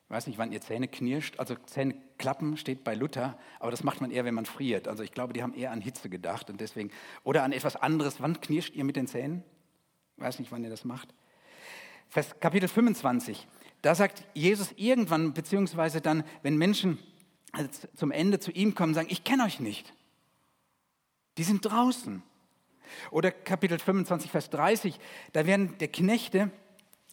Ich 0.05 0.09
weiß 0.09 0.25
nicht, 0.25 0.39
wann 0.39 0.51
ihr 0.51 0.59
Zähne 0.59 0.87
knirscht. 0.87 1.37
Also 1.37 1.53
Zähneklappen 1.67 2.57
steht 2.57 2.83
bei 2.83 2.95
Luther, 2.95 3.37
aber 3.59 3.69
das 3.69 3.83
macht 3.83 4.01
man 4.01 4.09
eher, 4.09 4.25
wenn 4.25 4.33
man 4.33 4.47
friert. 4.47 4.87
Also 4.87 5.03
ich 5.03 5.11
glaube, 5.11 5.33
die 5.33 5.43
haben 5.43 5.53
eher 5.53 5.69
an 5.69 5.81
Hitze 5.81 6.09
gedacht 6.09 6.49
und 6.49 6.59
deswegen 6.61 6.89
oder 7.23 7.43
an 7.43 7.51
etwas 7.51 7.75
anderes. 7.75 8.19
Wann 8.21 8.41
knirscht 8.41 8.73
ihr 8.73 8.83
mit 8.83 8.95
den 8.95 9.05
Zähnen? 9.05 9.43
Ich 10.15 10.23
weiß 10.23 10.39
nicht, 10.39 10.51
wann 10.51 10.63
ihr 10.63 10.71
das 10.71 10.83
macht. 10.83 11.13
Vers 12.09 12.39
Kapitel 12.39 12.67
25. 12.67 13.47
Da 13.83 13.93
sagt 13.93 14.23
Jesus 14.33 14.73
irgendwann, 14.77 15.35
beziehungsweise 15.35 16.01
dann, 16.01 16.23
wenn 16.41 16.57
Menschen 16.57 16.97
zum 17.93 18.09
Ende 18.09 18.39
zu 18.39 18.49
ihm 18.49 18.73
kommen, 18.73 18.95
sagen, 18.95 19.09
ich 19.11 19.23
kenne 19.23 19.43
euch 19.43 19.59
nicht. 19.59 19.93
Die 21.37 21.43
sind 21.43 21.63
draußen. 21.63 22.23
Oder 23.11 23.31
Kapitel 23.31 23.79
25, 23.79 24.31
Vers 24.31 24.49
30, 24.49 24.99
da 25.33 25.45
werden 25.45 25.77
der 25.79 25.87
Knechte, 25.87 26.51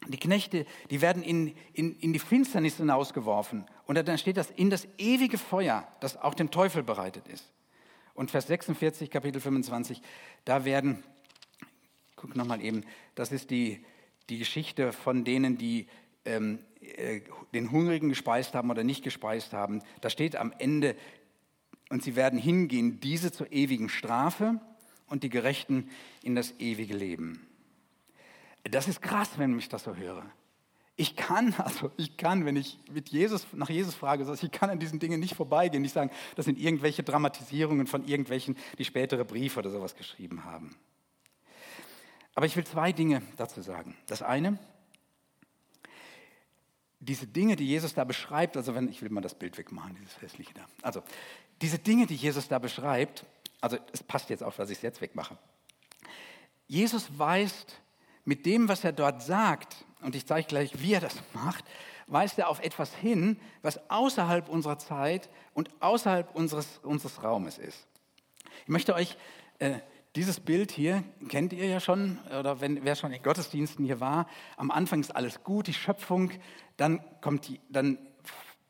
die 0.09 0.19
Knechte, 0.19 0.66
die 0.90 1.00
werden 1.00 1.23
in, 1.23 1.54
in, 1.73 1.99
in 1.99 2.12
die 2.12 2.19
Finsternis 2.19 2.76
hinausgeworfen. 2.76 3.64
Und 3.87 3.97
dann 4.07 4.19
steht 4.19 4.37
das 4.37 4.50
in 4.50 4.71
das 4.71 4.87
ewige 4.99 5.38
Feuer, 5.38 5.88
das 6.00 6.16
auch 6.16 6.35
dem 6.35 6.50
Teufel 6.50 6.83
bereitet 6.83 7.28
ist. 7.28 7.50
Und 8.14 8.31
Vers 8.31 8.47
46, 8.47 9.11
Kapitel 9.11 9.40
25, 9.40 10.00
da 10.45 10.64
werden, 10.64 11.02
guck 12.16 12.37
nochmal 12.37 12.62
eben, 12.62 12.85
das 13.14 13.33
ist 13.33 13.50
die, 13.50 13.85
die 14.28 14.38
Geschichte 14.38 14.93
von 14.93 15.25
denen, 15.25 15.59
die 15.59 15.87
ähm, 16.25 16.59
äh, 16.81 17.21
den 17.52 17.73
Hungrigen 17.73 18.09
gespeist 18.09 18.54
haben 18.54 18.71
oder 18.71 18.85
nicht 18.85 19.02
gespeist 19.02 19.52
haben. 19.52 19.83
Da 20.00 20.11
steht 20.11 20.37
am 20.37 20.52
Ende, 20.59 20.97
und 21.90 22.02
sie 22.02 22.16
werden 22.16 22.38
hingehen, 22.38 23.00
diese 23.00 23.33
zur 23.33 23.52
ewigen 23.52 23.88
Strafe 23.88 24.61
und 25.07 25.23
die 25.23 25.29
Gerechten 25.29 25.91
in 26.23 26.35
das 26.35 26.59
ewige 26.59 26.95
Leben. 26.95 27.47
Das 28.65 28.89
ist 28.89 29.03
krass, 29.03 29.39
wenn 29.39 29.59
ich 29.59 29.69
das 29.69 29.85
so 29.85 29.97
höre. 29.97 30.25
Ich 30.97 31.17
kann, 31.17 31.55
also 31.59 31.91
ich 31.97 32.17
kann, 32.17 32.45
wenn 32.45 32.57
ich 32.57 32.79
mit 32.91 33.09
Jesus, 33.09 33.47
nach 33.53 33.71
Jesus 33.71 33.95
frage, 33.95 34.27
ich 34.41 34.53
kann 34.53 34.71
an 34.71 34.79
diesen 34.79 34.99
Dingen 34.99 35.21
nicht 35.21 35.35
vorbeigehen, 35.35 35.83
nicht 35.83 35.93
sagen, 35.93 36.11
das 36.37 36.47
sind 36.47 36.59
irgendwelche 36.59 37.03
Dramatisierungen 37.03 37.87
von 37.87 38.07
irgendwelchen, 38.07 38.57
die 38.79 38.85
spätere 38.85 39.25
Briefe 39.25 39.59
oder 39.61 39.71
sowas 39.71 39.97
geschrieben 39.97 40.45
haben. 40.45 40.77
Aber 42.35 42.47
ich 42.47 42.57
will 42.57 42.65
zwei 42.65 42.93
Dinge 42.93 43.23
dazu 43.37 43.63
sagen. 43.63 43.97
Das 44.07 44.23
eine, 44.23 44.59
diese 47.05 47.27
Dinge, 47.27 47.55
die 47.55 47.67
Jesus 47.67 47.95
da 47.95 48.05
beschreibt, 48.05 48.57
also 48.57 48.75
wenn, 48.75 48.89
ich 48.89 49.03
will 49.03 49.11
mal 49.11 49.21
das 49.21 49.35
Bild 49.35 49.59
wegmachen, 49.59 49.95
dieses 49.95 50.21
hässliche 50.21 50.55
da. 50.55 50.67
Also, 50.83 51.03
diese 51.61 51.79
Dinge, 51.79 52.07
die 52.07 52.17
Jesus 52.17 52.49
da 52.49 52.59
beschreibt, 52.59 53.25
also 53.64 53.78
es 53.92 54.02
passt 54.02 54.28
jetzt 54.28 54.42
auch, 54.42 54.59
was 54.59 54.68
ich 54.68 54.83
jetzt 54.83 55.00
wegmache. 55.00 55.38
Jesus 56.66 57.18
weist 57.18 57.80
mit 58.26 58.44
dem, 58.44 58.68
was 58.68 58.85
er 58.85 58.92
dort 58.92 59.23
sagt, 59.23 59.87
und 60.02 60.14
ich 60.14 60.26
zeige 60.26 60.47
gleich, 60.47 60.83
wie 60.83 60.92
er 60.92 61.00
das 61.00 61.16
macht, 61.33 61.64
weist 62.06 62.38
er 62.38 62.49
auf 62.49 62.61
etwas 62.61 62.94
hin, 62.94 63.40
was 63.62 63.80
außerhalb 63.88 64.50
unserer 64.50 64.78
Zeit 64.78 65.30
und 65.54 65.71
außerhalb 65.80 66.35
unseres, 66.35 66.78
unseres 66.83 67.23
Raumes 67.23 67.56
ist. 67.56 67.87
Ich 68.64 68.68
möchte 68.68 68.94
euch 68.94 69.16
äh, 69.61 69.78
dieses 70.14 70.40
Bild 70.40 70.71
hier 70.71 71.02
kennt 71.30 71.54
ihr 71.54 71.66
ja 71.66 71.80
schon, 71.80 72.18
oder 72.38 72.61
wenn, 72.61 72.85
wer 72.85 72.97
schon 72.97 73.12
in 73.12 73.23
Gottesdiensten 73.23 73.87
hier 73.87 73.99
war. 73.99 74.28
Am 74.59 74.71
Anfang 74.71 75.00
ist 75.00 75.16
alles 75.16 75.42
gut, 75.42 75.68
die 75.68 75.75
Schöpfung, 75.75 76.33
dann, 76.76 77.02
kommt 77.23 77.49
die, 77.49 77.61
dann 77.71 77.97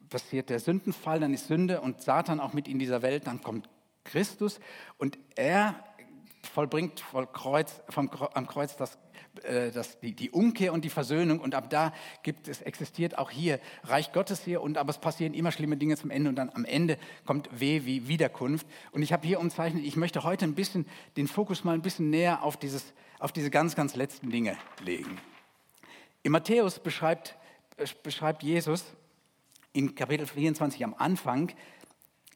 passiert 0.09 0.51
der 0.51 0.61
Sündenfall, 0.61 1.19
dann 1.19 1.35
ist 1.35 1.49
Sünde 1.49 1.81
und 1.81 2.01
Satan 2.01 2.39
auch 2.39 2.53
mit 2.53 2.69
in 2.69 2.79
dieser 2.79 3.03
Welt, 3.03 3.27
dann 3.27 3.43
kommt 3.43 3.69
Christus 4.05 4.61
und 4.99 5.19
er 5.37 5.75
vollbringt 6.43 7.01
vom 7.01 7.31
Kreuz, 7.33 7.83
vom, 7.89 8.11
am 8.35 8.47
Kreuz 8.47 8.77
das 8.77 8.99
äh, 9.43 9.73
das, 9.73 9.99
die, 9.99 10.13
die, 10.13 10.31
Umkehr 10.31 10.73
und 10.73 10.85
die 10.85 10.91
Versöhnung 10.91 11.41
und 11.41 11.55
ab 11.55 11.69
da 11.69 11.93
gibt 12.23 12.47
es, 12.47 12.63
existiert 12.63 13.19
auch 13.19 13.31
hier 13.31 13.59
Reich 13.83 14.13
Gottes 14.13 14.45
hier 14.45 14.63
und 14.63 14.79
aber 14.79 14.91
es 14.91 14.99
passieren 14.99 15.35
immer 15.35 15.51
schlimme 15.51 15.77
Dinge 15.77 15.97
zum 15.97 16.11
Ende 16.11 16.29
und 16.29 16.37
dann 16.37 16.51
am 16.51 16.65
Ende 16.65 16.99
kommt 17.25 17.49
weh 17.53 17.85
wie 17.85 18.07
Wiederkunft. 18.07 18.67
Und 18.93 19.03
ich 19.03 19.13
habe 19.13 19.27
hier 19.27 19.41
umzeichnet, 19.41 19.85
ich 19.85 19.97
möchte 19.97 20.23
heute 20.23 20.45
ein 20.45 20.55
bisschen 20.55 20.87
den 21.17 21.27
Fokus 21.27 21.65
mal 21.65 21.75
ein 21.75 21.83
bisschen 21.83 22.11
näher 22.11 22.43
auf, 22.45 22.57
dieses, 22.57 22.93
auf 23.19 23.33
diese 23.33 23.51
ganz, 23.51 23.75
ganz 23.75 23.97
letzten 23.97 24.31
Dinge 24.31 24.57
legen. 24.85 25.19
In 26.23 26.31
Matthäus 26.31 26.79
beschreibt, 26.79 27.37
äh, 27.77 27.87
beschreibt 28.03 28.43
Jesus 28.45 28.85
in 29.73 29.97
Kapitel 29.97 30.27
24 30.27 30.85
am 30.85 30.95
Anfang, 30.95 31.53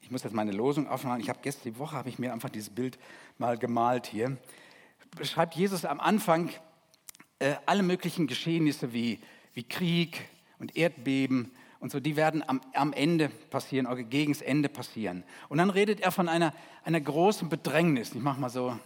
ich 0.08 0.12
muss 0.12 0.22
jetzt 0.22 0.32
meine 0.32 0.52
Losung 0.52 0.88
aufmachen, 0.88 1.20
ich 1.20 1.28
habe 1.28 1.40
gestern 1.42 1.74
die 1.74 1.78
Woche, 1.78 1.94
habe 1.94 2.08
ich 2.08 2.18
mir 2.18 2.32
einfach 2.32 2.48
dieses 2.48 2.70
Bild 2.70 2.98
mal 3.36 3.58
gemalt 3.58 4.06
hier, 4.06 4.38
beschreibt 5.14 5.54
Jesus 5.54 5.84
am 5.84 6.00
Anfang 6.00 6.48
äh, 7.40 7.56
alle 7.66 7.82
möglichen 7.82 8.26
Geschehnisse 8.26 8.94
wie, 8.94 9.20
wie 9.52 9.64
Krieg 9.64 10.24
und 10.58 10.74
Erdbeben 10.78 11.52
und 11.78 11.92
so, 11.92 12.00
die 12.00 12.16
werden 12.16 12.42
am, 12.46 12.62
am 12.72 12.94
Ende 12.94 13.28
passieren, 13.50 13.86
oder 13.86 14.02
gegen 14.02 14.32
das 14.32 14.40
Ende 14.40 14.70
passieren. 14.70 15.24
Und 15.50 15.58
dann 15.58 15.68
redet 15.68 16.00
er 16.00 16.10
von 16.10 16.26
einer, 16.26 16.54
einer 16.84 17.02
großen 17.02 17.50
Bedrängnis. 17.50 18.14
Ich 18.14 18.22
mache 18.22 18.40
mal 18.40 18.48
so, 18.48 18.78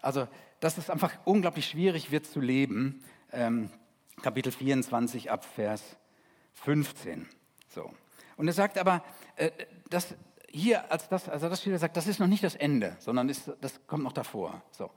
also, 0.00 0.26
dass 0.58 0.76
es 0.76 0.90
einfach 0.90 1.12
unglaublich 1.24 1.66
schwierig 1.66 2.10
wird 2.10 2.26
zu 2.26 2.40
leben. 2.40 3.04
Ähm, 3.30 3.70
Kapitel 4.22 4.50
24 4.50 5.30
ab 5.30 5.44
Vers 5.44 5.84
15. 6.54 7.28
So. 7.68 7.94
Und 8.36 8.48
er 8.48 8.54
sagt 8.54 8.76
aber, 8.76 9.04
äh, 9.36 9.52
dass 9.88 10.16
hier, 10.52 10.90
als 10.92 11.08
das, 11.08 11.28
also 11.28 11.48
das 11.48 11.60
steht, 11.60 11.72
er 11.72 11.78
sagt, 11.78 11.96
das 11.96 12.06
ist 12.06 12.20
noch 12.20 12.26
nicht 12.26 12.44
das 12.44 12.54
Ende, 12.54 12.96
sondern 13.00 13.28
ist, 13.28 13.50
das 13.60 13.80
kommt 13.86 14.04
noch 14.04 14.12
davor. 14.12 14.62
So. 14.70 14.90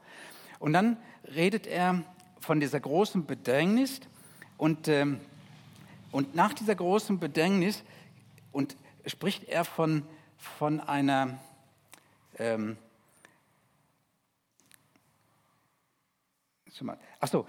Und 0.60 0.74
dann 0.74 0.98
redet 1.34 1.66
er 1.66 2.04
von 2.40 2.60
dieser 2.60 2.80
großen 2.80 3.26
Bedrängnis 3.26 4.02
und, 4.58 4.88
ähm, 4.88 5.20
und 6.12 6.36
nach 6.36 6.54
dieser 6.54 6.76
großen 6.76 7.20
Bedrängnis 7.20 7.84
und 8.52 8.76
spricht 9.06 9.46
er 9.46 9.66
von, 9.66 10.04
von 10.38 10.80
einer 10.80 11.40
ähm, 12.38 12.78
Achso, 17.22 17.48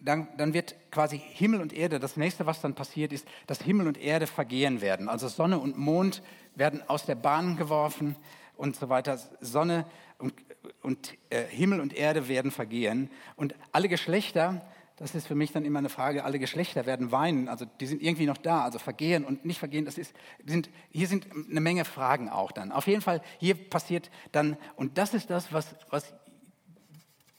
dann, 0.00 0.28
dann 0.36 0.54
wird 0.54 0.74
quasi 0.90 1.18
Himmel 1.18 1.60
und 1.60 1.72
Erde, 1.72 1.98
das 1.98 2.16
nächste, 2.16 2.46
was 2.46 2.60
dann 2.60 2.74
passiert 2.74 3.12
ist, 3.12 3.26
dass 3.46 3.62
Himmel 3.62 3.86
und 3.86 3.98
Erde 3.98 4.26
vergehen 4.26 4.80
werden. 4.80 5.08
Also 5.08 5.28
Sonne 5.28 5.58
und 5.58 5.76
Mond 5.78 6.22
werden 6.54 6.82
aus 6.88 7.04
der 7.04 7.14
Bahn 7.14 7.56
geworfen 7.56 8.16
und 8.56 8.76
so 8.76 8.88
weiter. 8.88 9.18
Sonne 9.40 9.86
und 10.18 10.32
und 10.82 11.16
äh, 11.30 11.44
Himmel 11.44 11.80
und 11.80 11.94
Erde 11.94 12.28
werden 12.28 12.50
vergehen 12.50 13.10
und 13.36 13.54
alle 13.72 13.88
Geschlechter, 13.88 14.66
das 14.96 15.14
ist 15.14 15.26
für 15.26 15.34
mich 15.34 15.52
dann 15.52 15.64
immer 15.64 15.78
eine 15.78 15.88
Frage, 15.88 16.24
alle 16.24 16.38
Geschlechter 16.38 16.86
werden 16.86 17.12
weinen, 17.12 17.48
also 17.48 17.66
die 17.80 17.86
sind 17.86 18.02
irgendwie 18.02 18.26
noch 18.26 18.38
da, 18.38 18.62
also 18.62 18.78
vergehen 18.78 19.24
und 19.24 19.44
nicht 19.44 19.58
vergehen, 19.58 19.84
das 19.84 19.98
ist, 19.98 20.14
sind, 20.46 20.70
hier 20.90 21.06
sind 21.06 21.26
eine 21.50 21.60
Menge 21.60 21.84
Fragen 21.84 22.28
auch 22.28 22.52
dann. 22.52 22.72
Auf 22.72 22.86
jeden 22.86 23.02
Fall, 23.02 23.22
hier 23.38 23.54
passiert 23.54 24.10
dann, 24.32 24.56
und 24.76 24.96
das 24.98 25.14
ist 25.14 25.28
das, 25.30 25.52
was, 25.52 25.74
was 25.90 26.14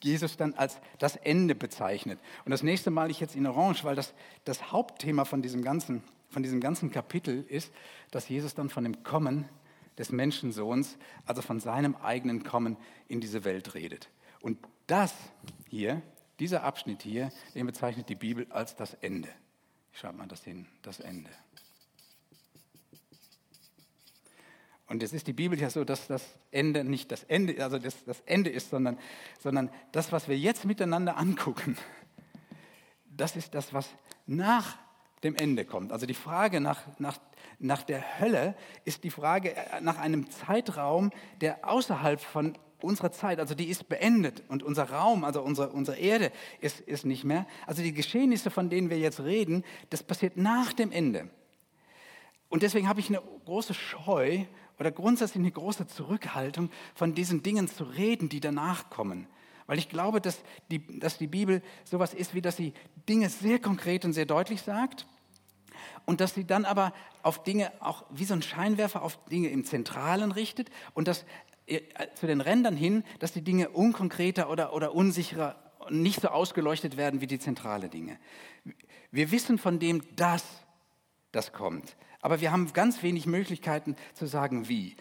Jesus 0.01 0.38
dann 0.38 0.54
als 0.54 0.80
das 1.00 1.16
Ende 1.16 1.56
bezeichnet. 1.56 2.20
Und 2.46 2.51
das 2.51 2.63
nächste 2.63 2.92
Mal 2.92 3.10
ich 3.10 3.20
jetzt 3.20 3.36
in 3.36 3.48
Orange, 3.48 3.84
weil 3.84 3.96
das 3.96 4.13
das 4.46 4.72
Hauptthema 4.72 5.25
von 5.25 5.42
diesem 5.42 5.63
ganzen, 5.63 6.04
von 6.30 6.44
diesem 6.44 6.62
ganzen 6.62 6.92
Kapitel 6.92 7.44
ist, 7.48 7.72
dass 8.12 8.30
Jesus 8.30 8.54
dann 8.54 8.70
von 8.70 8.84
dem 8.84 9.04
Kommen 9.04 9.50
des 9.98 10.12
Menschensohns, 10.12 10.98
also 11.25 11.42
von 11.42 11.60
seinem 11.60 11.96
eigenen 11.96 12.44
Kommen 12.44 12.77
in 13.08 13.20
diese 13.20 13.44
Welt 13.44 13.74
redet. 13.74 14.10
Und 14.42 14.60
das 14.86 15.13
hier, 15.70 16.01
dieser 16.39 16.63
Abschnitt 16.63 17.01
hier, 17.01 17.32
den 17.56 17.66
bezeichnet 17.66 18.10
die 18.10 18.16
Bibel 18.16 18.46
als 18.51 18.75
das 18.75 18.94
Ende. 18.96 19.30
Schaut 19.92 20.16
mal 20.16 20.27
das 20.27 20.44
hin, 20.44 20.68
das 20.84 21.00
Ende. 21.00 21.32
Und 24.88 25.03
es 25.03 25.13
ist 25.13 25.27
die 25.27 25.34
Bibel 25.34 25.60
ja 25.60 25.70
so, 25.70 25.84
dass 25.84 26.08
das 26.08 26.24
Ende 26.51 26.84
nicht 26.84 27.12
das 27.12 27.24
Ende, 27.24 27.62
also 27.63 27.77
das, 27.77 28.03
das 28.06 28.22
Ende 28.22 28.50
ist, 28.50 28.70
sondern, 28.70 28.98
sondern 29.39 29.70
das, 29.91 30.12
was 30.12 30.27
wir 30.27 30.38
jetzt 30.38 30.65
miteinander 30.65 31.17
angucken, 31.17 31.77
das 33.06 33.36
ist 33.36 33.53
das, 33.53 33.74
was 33.74 33.89
nach 34.25 34.77
dem 35.24 35.36
Ende 35.36 35.65
kommt. 35.65 35.91
Also 35.91 36.06
die 36.06 36.13
Frage 36.13 36.62
nach, 36.62 36.82
nach 37.00 37.20
nach 37.60 37.84
der 37.84 38.20
Hölle 38.20 38.56
ist 38.86 39.03
die 39.03 39.10
Frage 39.10 39.56
äh, 39.56 39.82
nach 39.82 39.98
einem 39.98 40.29
Zeitraum, 40.29 41.12
der 41.41 41.67
außerhalb 41.67 42.20
von 42.20 42.58
unserer 42.82 43.12
Zeit, 43.12 43.39
also 43.39 43.56
die 43.56 43.65
ist 43.65 43.89
beendet 43.89 44.44
und 44.50 44.62
unser 44.62 44.91
Raum, 44.91 45.24
also 45.24 45.41
unsere, 45.41 45.70
unsere 45.70 45.98
Erde 45.98 46.32
ist, 46.62 46.79
ist 46.82 47.06
nicht 47.06 47.24
mehr. 47.24 47.48
Also 47.65 47.82
die 47.82 47.94
Geschehnisse, 47.94 48.51
von 48.51 48.70
denen 48.70 48.91
wir 48.91 49.00
jetzt 49.00 49.20
reden, 49.22 49.63
das 49.89 50.03
passiert 50.03 50.38
nach 50.38 50.74
dem 50.74 50.91
Ende. 50.91 51.27
Und 52.50 52.62
deswegen 52.62 52.88
habe 52.88 53.00
ich 53.00 53.10
eine 53.10 53.22
große 53.46 53.74
Scheu 53.74 54.46
oder 54.80 54.92
grundsätzlich 54.92 55.42
eine 55.42 55.52
große 55.52 55.88
Zurückhaltung, 55.88 56.70
von 56.96 57.14
diesen 57.14 57.44
Dingen 57.44 57.68
zu 57.68 57.84
reden, 57.84 58.30
die 58.30 58.40
danach 58.40 58.90
kommen. 58.90 59.28
Weil 59.66 59.80
ich 59.80 59.90
glaube, 59.90 60.22
dass 60.22 60.40
die, 60.72 61.00
dass 61.00 61.18
die 61.18 61.28
Bibel 61.28 61.62
sowas 61.84 62.14
ist, 62.14 62.34
wie 62.34 62.42
dass 62.42 62.56
sie 62.56 62.74
Dinge 63.10 63.30
sehr 63.30 63.60
konkret 63.60 64.06
und 64.06 64.14
sehr 64.14 64.26
deutlich 64.26 64.62
sagt 64.62 65.06
und 66.06 66.22
dass 66.22 66.34
sie 66.34 66.46
dann 66.46 66.64
aber 66.66 66.94
auf 67.22 67.44
Dinge 67.44 67.72
auch 67.82 68.06
wie 68.10 68.24
so 68.24 68.34
ein 68.34 68.42
Scheinwerfer 68.42 69.02
auf 69.02 69.24
Dinge 69.26 69.50
im 69.50 69.66
Zentralen 69.66 70.32
richtet 70.32 70.70
und 70.94 71.08
dass 71.08 71.26
äh, 71.66 71.82
zu 72.16 72.28
den 72.28 72.40
Rändern 72.40 72.78
hin, 72.78 73.04
dass 73.20 73.34
die 73.34 73.42
Dinge 73.42 73.70
unkonkreter 73.70 74.50
oder, 74.50 74.74
oder 74.74 74.96
unsicherer 74.96 75.58
nicht 75.90 76.22
so 76.22 76.30
ausgeleuchtet 76.30 76.96
werden 76.96 77.20
wie 77.22 77.28
die 77.28 77.40
zentrale 77.40 77.90
Dinge. 77.90 78.18
Wir 79.12 79.32
wissen 79.32 79.58
von 79.58 79.80
dem, 79.80 80.04
dass 80.16 80.44
das 81.32 81.52
kommt, 81.52 81.96
aber 82.22 82.42
wir 82.42 82.52
haben 82.52 82.72
ganz 82.74 83.04
wenig 83.04 83.26
Möglichkeiten 83.26 83.96
zu 84.14 84.26
sagen, 84.26 84.68
wie. 84.68 84.96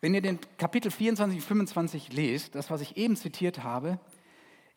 Wenn 0.00 0.14
ihr 0.14 0.20
den 0.20 0.38
Kapitel 0.58 0.90
24 0.90 1.38
und 1.38 1.44
25 1.44 2.12
lest, 2.12 2.54
das, 2.54 2.70
was 2.70 2.80
ich 2.80 2.96
eben 2.96 3.16
zitiert 3.16 3.62
habe, 3.62 4.00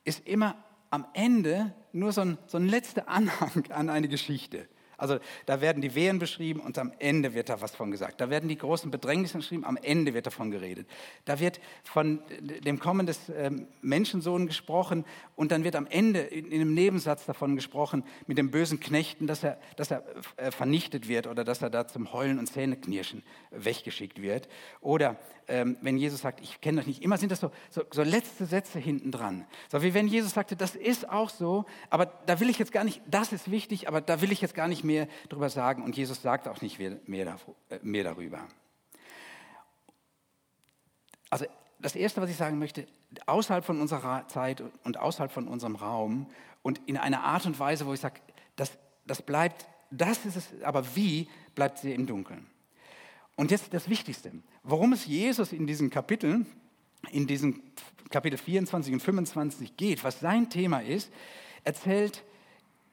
ist 0.04 0.26
immer 0.26 0.56
am 0.90 1.06
Ende 1.14 1.74
nur 1.92 2.12
so 2.12 2.20
ein, 2.20 2.38
so 2.46 2.58
ein 2.58 2.68
letzter 2.68 3.08
Anhang 3.08 3.64
an 3.70 3.90
eine 3.90 4.08
Geschichte. 4.08 4.68
Also 4.96 5.18
da 5.44 5.60
werden 5.60 5.82
die 5.82 5.94
Wehen 5.94 6.18
beschrieben 6.18 6.60
und 6.60 6.78
am 6.78 6.92
Ende 6.98 7.34
wird 7.34 7.48
da 7.48 7.60
was 7.60 7.74
von 7.74 7.90
gesagt. 7.90 8.20
Da 8.20 8.30
werden 8.30 8.48
die 8.48 8.56
großen 8.56 8.90
Bedrängnisse 8.90 9.38
beschrieben, 9.38 9.64
am 9.64 9.76
Ende 9.76 10.14
wird 10.14 10.26
davon 10.26 10.50
geredet. 10.50 10.88
Da 11.24 11.38
wird 11.38 11.60
von 11.84 12.20
dem 12.40 12.78
Kommen 12.78 13.06
des 13.06 13.28
ähm, 13.28 13.68
Menschensohn 13.82 14.46
gesprochen 14.46 15.04
und 15.34 15.52
dann 15.52 15.64
wird 15.64 15.76
am 15.76 15.86
Ende 15.86 16.20
in, 16.20 16.52
einem 16.52 16.74
Nebensatz 16.74 17.26
davon 17.26 17.56
gesprochen 17.56 18.04
mit 18.26 18.38
dem 18.38 18.50
bösen 18.50 18.80
Knechten, 18.80 19.26
dass 19.26 19.44
er, 19.44 19.58
dass 19.76 19.90
er 19.90 20.04
äh, 20.36 20.50
vernichtet 20.50 21.08
wird 21.08 21.26
oder 21.26 21.44
dass 21.44 21.62
er 21.62 21.70
da 21.70 21.86
zum 21.86 22.12
Heulen 22.12 22.38
und 22.38 22.46
Zähneknirschen 22.46 23.22
weggeschickt 23.50 24.22
wird. 24.22 24.48
Oder 24.80 25.16
ähm, 25.48 25.76
wenn 25.80 25.96
Jesus 25.96 26.20
sagt, 26.22 26.40
ich 26.40 26.60
kenne 26.60 26.80
euch 26.80 26.86
nicht, 26.86 27.02
immer 27.02 27.18
sind 27.18 27.30
das 27.30 27.40
so, 27.40 27.50
so, 27.70 27.82
so 27.90 28.02
letzte 28.02 28.46
Sätze 28.46 28.78
hinten 28.78 29.12
dran. 29.12 29.46
So 29.70 29.82
wie 29.82 29.94
wenn 29.94 30.08
Jesus 30.08 30.32
sagte, 30.32 30.56
das 30.56 30.74
ist 30.74 31.08
auch 31.08 31.30
so, 31.30 31.66
aber 31.90 32.06
da 32.26 32.40
will 32.40 32.50
ich 32.50 32.58
jetzt 32.58 32.72
gar 32.72 32.84
nicht, 32.84 33.00
das 33.06 33.32
ist 33.32 33.50
wichtig, 33.50 33.88
aber 33.88 34.00
da 34.00 34.20
will 34.20 34.32
ich 34.32 34.40
jetzt 34.40 34.54
gar 34.54 34.68
nicht 34.68 34.84
mehr 34.86 35.08
darüber 35.28 35.50
sagen 35.50 35.82
und 35.82 35.96
Jesus 35.96 36.22
sagt 36.22 36.48
auch 36.48 36.60
nicht 36.62 36.78
mehr, 36.78 36.98
äh, 37.68 37.78
mehr 37.82 38.04
darüber. 38.04 38.46
Also 41.30 41.46
das 41.78 41.94
Erste, 41.94 42.20
was 42.22 42.30
ich 42.30 42.36
sagen 42.36 42.58
möchte, 42.58 42.86
außerhalb 43.26 43.64
von 43.64 43.80
unserer 43.80 44.26
Zeit 44.28 44.62
und 44.84 44.98
außerhalb 44.98 45.30
von 45.30 45.48
unserem 45.48 45.76
Raum 45.76 46.26
und 46.62 46.80
in 46.86 46.96
einer 46.96 47.22
Art 47.22 47.46
und 47.46 47.58
Weise, 47.58 47.86
wo 47.86 47.92
ich 47.92 48.00
sage, 48.00 48.20
das, 48.56 48.72
das 49.06 49.22
bleibt, 49.22 49.66
das 49.90 50.24
ist 50.24 50.36
es, 50.36 50.62
aber 50.62 50.96
wie 50.96 51.28
bleibt 51.54 51.78
sie 51.78 51.92
im 51.92 52.06
Dunkeln. 52.06 52.46
Und 53.36 53.50
jetzt 53.50 53.72
das 53.74 53.88
Wichtigste, 53.88 54.32
worum 54.62 54.92
es 54.92 55.06
Jesus 55.06 55.52
in 55.52 55.66
diesen 55.66 55.90
Kapiteln, 55.90 56.46
in 57.10 57.26
diesen 57.26 57.62
Kapitel 58.10 58.38
24 58.38 58.94
und 58.94 59.00
25 59.00 59.76
geht, 59.76 60.02
was 60.04 60.20
sein 60.20 60.48
Thema 60.48 60.80
ist, 60.80 61.12
erzählt 61.64 62.24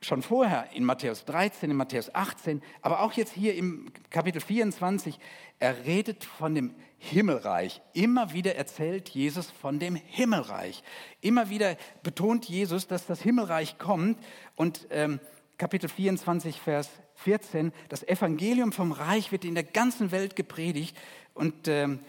schon 0.03 0.21
vorher 0.21 0.67
in 0.73 0.83
Matthäus 0.83 1.25
13, 1.25 1.71
in 1.71 1.77
Matthäus 1.77 2.13
18, 2.13 2.61
aber 2.81 3.01
auch 3.01 3.13
jetzt 3.13 3.33
hier 3.33 3.55
im 3.55 3.91
Kapitel 4.09 4.41
24, 4.41 5.19
er 5.59 5.85
redet 5.85 6.23
von 6.23 6.55
dem 6.55 6.75
Himmelreich. 6.97 7.81
Immer 7.93 8.33
wieder 8.33 8.55
erzählt 8.55 9.09
Jesus 9.09 9.49
von 9.51 9.79
dem 9.79 9.95
Himmelreich. 9.95 10.83
Immer 11.21 11.49
wieder 11.49 11.77
betont 12.01 12.45
Jesus, 12.45 12.87
dass 12.87 13.05
das 13.05 13.21
Himmelreich 13.21 13.77
kommt. 13.77 14.17
Und 14.55 14.87
ähm, 14.89 15.19
Kapitel 15.57 15.89
24, 15.89 16.59
Vers 16.59 16.89
14, 17.15 17.71
das 17.89 18.03
Evangelium 18.07 18.71
vom 18.71 18.91
Reich 18.91 19.31
wird 19.31 19.45
in 19.45 19.55
der 19.55 19.63
ganzen 19.63 20.11
Welt 20.11 20.35
gepredigt 20.35 20.97
und 21.33 21.67
ähm, 21.67 21.99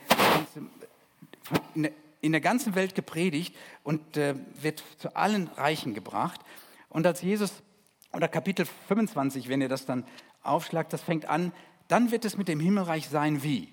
in 2.21 2.33
der 2.33 2.41
ganzen 2.41 2.75
Welt 2.75 2.95
gepredigt 2.95 3.55
und 3.83 4.17
äh, 4.17 4.35
wird 4.61 4.83
zu 4.99 5.15
allen 5.15 5.49
Reichen 5.49 5.95
gebracht. 5.95 6.41
Und 6.89 7.07
als 7.07 7.23
Jesus, 7.23 7.63
oder 8.15 8.29
Kapitel 8.29 8.67
25, 8.89 9.49
wenn 9.49 9.61
ihr 9.61 9.69
das 9.69 9.87
dann 9.87 10.05
aufschlagt, 10.43 10.93
das 10.93 11.03
fängt 11.03 11.27
an, 11.27 11.53
dann 11.89 12.11
wird 12.11 12.25
es 12.25 12.37
mit 12.37 12.49
dem 12.49 12.61
Himmelreich 12.61 13.09
sein 13.09 13.43
wie. 13.43 13.69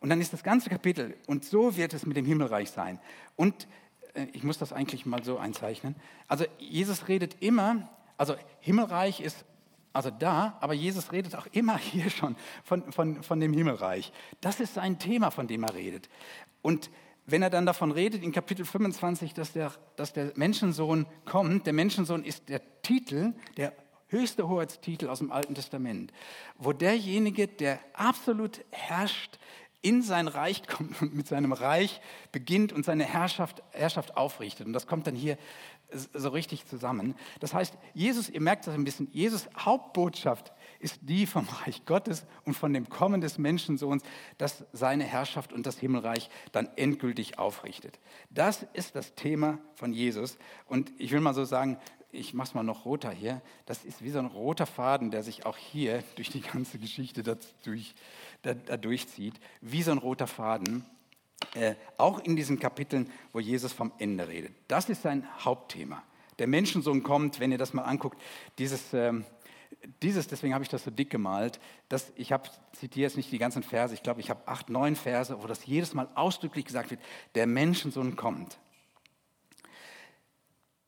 Und 0.00 0.10
dann 0.10 0.20
ist 0.20 0.32
das 0.32 0.42
ganze 0.42 0.68
Kapitel, 0.70 1.16
und 1.26 1.44
so 1.44 1.76
wird 1.76 1.94
es 1.94 2.04
mit 2.04 2.16
dem 2.16 2.26
Himmelreich 2.26 2.70
sein. 2.70 3.00
Und 3.36 3.66
äh, 4.14 4.26
ich 4.32 4.42
muss 4.42 4.58
das 4.58 4.72
eigentlich 4.72 5.06
mal 5.06 5.22
so 5.24 5.38
einzeichnen. 5.38 5.96
Also 6.28 6.44
Jesus 6.58 7.08
redet 7.08 7.42
immer, 7.42 7.88
also 8.16 8.34
Himmelreich 8.60 9.20
ist 9.20 9.44
also 9.92 10.10
da, 10.10 10.58
aber 10.60 10.74
Jesus 10.74 11.12
redet 11.12 11.36
auch 11.36 11.46
immer 11.52 11.78
hier 11.78 12.10
schon 12.10 12.36
von, 12.64 12.92
von, 12.92 13.22
von 13.22 13.40
dem 13.40 13.52
Himmelreich. 13.52 14.12
Das 14.40 14.60
ist 14.60 14.74
sein 14.74 14.98
Thema, 14.98 15.30
von 15.30 15.46
dem 15.46 15.62
er 15.62 15.74
redet. 15.74 16.08
Und 16.62 16.90
wenn 17.26 17.42
er 17.42 17.50
dann 17.50 17.66
davon 17.66 17.90
redet 17.90 18.22
in 18.22 18.32
Kapitel 18.32 18.64
25, 18.64 19.34
dass 19.34 19.52
der, 19.52 19.72
dass 19.96 20.12
der 20.12 20.32
Menschensohn 20.34 21.06
kommt, 21.24 21.66
der 21.66 21.72
Menschensohn 21.72 22.24
ist 22.24 22.48
der 22.48 22.60
Titel, 22.82 23.32
der 23.56 23.72
höchste 24.08 24.48
Hoheitstitel 24.48 25.08
aus 25.08 25.18
dem 25.18 25.32
Alten 25.32 25.54
Testament, 25.54 26.12
wo 26.58 26.72
derjenige, 26.72 27.48
der 27.48 27.80
absolut 27.94 28.60
herrscht, 28.70 29.38
in 29.84 30.00
sein 30.00 30.28
Reich 30.28 30.66
kommt 30.66 31.00
und 31.02 31.14
mit 31.14 31.28
seinem 31.28 31.52
Reich 31.52 32.00
beginnt 32.32 32.72
und 32.72 32.86
seine 32.86 33.04
Herrschaft, 33.04 33.62
Herrschaft 33.72 34.16
aufrichtet. 34.16 34.66
Und 34.66 34.72
das 34.72 34.86
kommt 34.86 35.06
dann 35.06 35.14
hier 35.14 35.36
so 35.94 36.28
richtig 36.28 36.66
zusammen. 36.66 37.14
Das 37.40 37.54
heißt, 37.54 37.74
Jesus, 37.94 38.28
ihr 38.28 38.40
merkt 38.40 38.66
das 38.66 38.74
ein 38.74 38.84
bisschen, 38.84 39.08
Jesus 39.12 39.48
Hauptbotschaft 39.56 40.52
ist 40.80 40.98
die 41.02 41.26
vom 41.26 41.46
Reich 41.48 41.84
Gottes 41.86 42.26
und 42.44 42.54
von 42.54 42.72
dem 42.72 42.88
Kommen 42.88 43.20
des 43.20 43.38
Menschensohns, 43.38 44.02
das 44.36 44.64
seine 44.72 45.04
Herrschaft 45.04 45.52
und 45.52 45.66
das 45.66 45.78
Himmelreich 45.78 46.28
dann 46.52 46.68
endgültig 46.76 47.38
aufrichtet. 47.38 47.98
Das 48.30 48.66
ist 48.74 48.94
das 48.94 49.14
Thema 49.14 49.58
von 49.74 49.92
Jesus. 49.92 50.36
Und 50.66 50.92
ich 50.98 51.12
will 51.12 51.20
mal 51.20 51.34
so 51.34 51.44
sagen, 51.44 51.78
ich 52.14 52.32
mache 52.32 52.48
es 52.48 52.54
mal 52.54 52.62
noch 52.62 52.84
roter 52.84 53.10
hier, 53.10 53.42
das 53.66 53.84
ist 53.84 54.02
wie 54.02 54.10
so 54.10 54.18
ein 54.18 54.26
roter 54.26 54.66
Faden, 54.66 55.10
der 55.10 55.22
sich 55.22 55.46
auch 55.46 55.56
hier 55.56 56.04
durch 56.16 56.30
die 56.30 56.40
ganze 56.40 56.78
Geschichte 56.78 57.22
dadurch, 57.22 57.94
da, 58.42 58.54
da 58.54 58.78
wie 59.60 59.82
so 59.82 59.90
ein 59.90 59.98
roter 59.98 60.26
Faden, 60.26 60.86
äh, 61.54 61.74
auch 61.96 62.20
in 62.20 62.36
diesen 62.36 62.58
Kapiteln, 62.58 63.10
wo 63.32 63.40
Jesus 63.40 63.72
vom 63.72 63.92
Ende 63.98 64.28
redet. 64.28 64.54
Das 64.68 64.88
ist 64.88 65.02
sein 65.02 65.26
Hauptthema. 65.44 66.02
Der 66.38 66.46
Menschensohn 66.46 67.02
kommt, 67.02 67.40
wenn 67.40 67.52
ihr 67.52 67.58
das 67.58 67.74
mal 67.74 67.82
anguckt, 67.82 68.20
dieses, 68.58 68.92
ähm, 68.92 69.24
dieses 70.02 70.26
deswegen 70.26 70.54
habe 70.54 70.64
ich 70.64 70.70
das 70.70 70.84
so 70.84 70.90
dick 70.90 71.10
gemalt, 71.10 71.60
das, 71.88 72.12
ich 72.16 72.32
habe, 72.32 72.48
zitiere 72.72 73.04
jetzt 73.04 73.16
nicht 73.16 73.30
die 73.30 73.38
ganzen 73.38 73.62
Verse, 73.62 73.94
ich 73.94 74.02
glaube, 74.02 74.20
ich 74.20 74.30
habe 74.30 74.46
acht, 74.46 74.70
neun 74.70 74.96
Verse, 74.96 75.42
wo 75.42 75.46
das 75.46 75.64
jedes 75.66 75.94
Mal 75.94 76.08
ausdrücklich 76.14 76.64
gesagt 76.64 76.90
wird, 76.90 77.00
der 77.34 77.46
Menschensohn 77.46 78.16
kommt. 78.16 78.58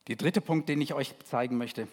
Der 0.07 0.15
dritte 0.15 0.41
Punkt, 0.41 0.69
den 0.69 0.81
ich 0.81 0.93
euch 0.93 1.17
zeigen 1.25 1.57
möchte, 1.57 1.87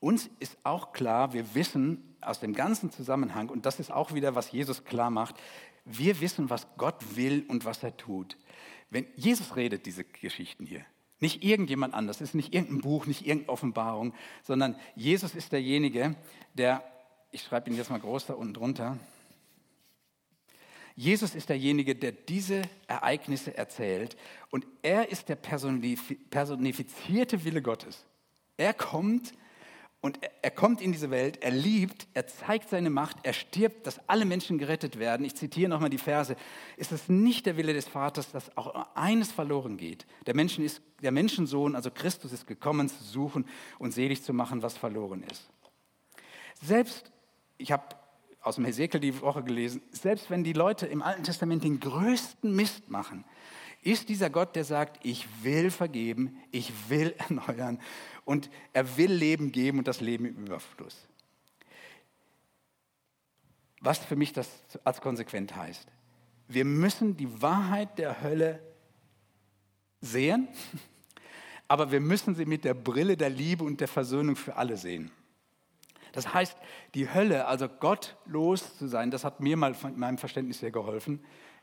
uns 0.00 0.30
ist 0.38 0.56
auch 0.64 0.92
klar, 0.92 1.32
wir 1.34 1.54
wissen 1.54 2.16
aus 2.22 2.40
dem 2.40 2.54
ganzen 2.54 2.90
Zusammenhang, 2.90 3.50
und 3.50 3.66
das 3.66 3.78
ist 3.78 3.90
auch 3.90 4.14
wieder, 4.14 4.34
was 4.34 4.52
Jesus 4.52 4.84
klar 4.84 5.10
macht, 5.10 5.36
wir 5.84 6.20
wissen, 6.20 6.50
was 6.50 6.66
Gott 6.76 7.16
will 7.16 7.44
und 7.48 7.64
was 7.64 7.82
er 7.82 7.96
tut. 7.96 8.36
Wenn 8.90 9.06
Jesus 9.16 9.56
redet 9.56 9.86
diese 9.86 10.04
Geschichten 10.04 10.66
hier, 10.66 10.84
nicht 11.20 11.44
irgendjemand 11.44 11.94
anders, 11.94 12.16
es 12.16 12.30
ist 12.30 12.34
nicht 12.34 12.54
irgendein 12.54 12.80
Buch, 12.80 13.06
nicht 13.06 13.26
irgendeine 13.26 13.52
Offenbarung, 13.52 14.14
sondern 14.42 14.74
Jesus 14.96 15.34
ist 15.34 15.52
derjenige, 15.52 16.16
der, 16.54 16.82
ich 17.30 17.42
schreibe 17.42 17.70
ihn 17.70 17.76
jetzt 17.76 17.90
mal 17.90 18.00
groß 18.00 18.26
da 18.26 18.34
unten 18.34 18.54
drunter, 18.54 18.98
Jesus 20.96 21.34
ist 21.34 21.48
derjenige, 21.48 21.94
der 21.94 22.12
diese 22.12 22.62
Ereignisse 22.86 23.56
erzählt 23.56 24.16
und 24.50 24.66
er 24.82 25.10
ist 25.10 25.28
der 25.28 25.36
personifizierte 25.36 27.44
Wille 27.44 27.62
Gottes. 27.62 28.04
Er 28.56 28.74
kommt 28.74 29.32
und 30.02 30.18
er 30.40 30.50
kommt 30.50 30.80
in 30.80 30.92
diese 30.92 31.10
Welt, 31.10 31.42
er 31.42 31.50
liebt, 31.50 32.08
er 32.14 32.26
zeigt 32.26 32.70
seine 32.70 32.88
Macht, 32.88 33.18
er 33.22 33.34
stirbt, 33.34 33.86
dass 33.86 34.00
alle 34.08 34.24
Menschen 34.24 34.56
gerettet 34.56 34.98
werden. 34.98 35.26
Ich 35.26 35.34
zitiere 35.34 35.68
nochmal 35.68 35.90
die 35.90 35.98
Verse. 35.98 36.36
Ist 36.78 36.90
es 36.90 37.10
nicht 37.10 37.44
der 37.44 37.58
Wille 37.58 37.74
des 37.74 37.86
Vaters, 37.86 38.32
dass 38.32 38.56
auch 38.56 38.86
eines 38.94 39.30
verloren 39.30 39.76
geht? 39.76 40.06
Der, 40.26 40.34
Menschen 40.34 40.64
ist, 40.64 40.80
der 41.02 41.12
Menschensohn, 41.12 41.76
also 41.76 41.90
Christus, 41.90 42.32
ist 42.32 42.46
gekommen 42.46 42.88
zu 42.88 43.04
suchen 43.04 43.44
und 43.78 43.92
selig 43.92 44.22
zu 44.22 44.32
machen, 44.32 44.62
was 44.62 44.78
verloren 44.78 45.22
ist. 45.30 45.50
Selbst, 46.62 47.12
ich 47.58 47.70
habe 47.70 47.84
aus 48.40 48.54
dem 48.54 48.64
Hesekiel 48.64 49.00
die 49.00 49.20
Woche 49.20 49.42
gelesen, 49.42 49.82
selbst 49.90 50.30
wenn 50.30 50.44
die 50.44 50.54
Leute 50.54 50.86
im 50.86 51.02
Alten 51.02 51.24
Testament 51.24 51.62
den 51.62 51.78
größten 51.78 52.56
Mist 52.56 52.88
machen, 52.88 53.26
ist 53.82 54.08
dieser 54.08 54.28
Gott, 54.28 54.56
der 54.56 54.64
sagt, 54.64 55.04
ich 55.04 55.26
will 55.42 55.70
vergeben, 55.70 56.38
ich 56.50 56.72
will 56.88 57.14
erneuern 57.28 57.80
und 58.30 58.48
er 58.72 58.96
will 58.96 59.10
Leben 59.10 59.50
geben 59.50 59.78
und 59.78 59.88
das 59.88 60.00
Leben 60.00 60.24
im 60.24 60.46
Überfluss. 60.46 61.08
Was 63.80 63.98
für 63.98 64.14
mich 64.14 64.32
das 64.32 64.48
als 64.84 65.00
konsequent 65.00 65.56
heißt. 65.56 65.88
Wir 66.46 66.64
müssen 66.64 67.16
die 67.16 67.42
Wahrheit 67.42 67.98
der 67.98 68.22
Hölle 68.22 68.62
sehen, 70.00 70.46
aber 71.66 71.90
wir 71.90 71.98
müssen 71.98 72.36
sie 72.36 72.44
mit 72.44 72.64
der 72.64 72.74
Brille 72.74 73.16
der 73.16 73.30
Liebe 73.30 73.64
und 73.64 73.80
der 73.80 73.88
Versöhnung 73.88 74.36
für 74.36 74.54
alle 74.54 74.76
sehen. 74.76 75.10
Das 76.12 76.32
heißt, 76.32 76.56
die 76.94 77.12
Hölle, 77.12 77.46
also 77.46 77.68
gottlos 77.68 78.78
zu 78.78 78.86
sein, 78.86 79.10
das 79.10 79.24
hat 79.24 79.40
mir 79.40 79.56
mal 79.56 79.74
von 79.74 79.98
meinem 79.98 80.18
Verständnis 80.18 80.60
sehr 80.60 80.70
geholfen, 80.70 81.18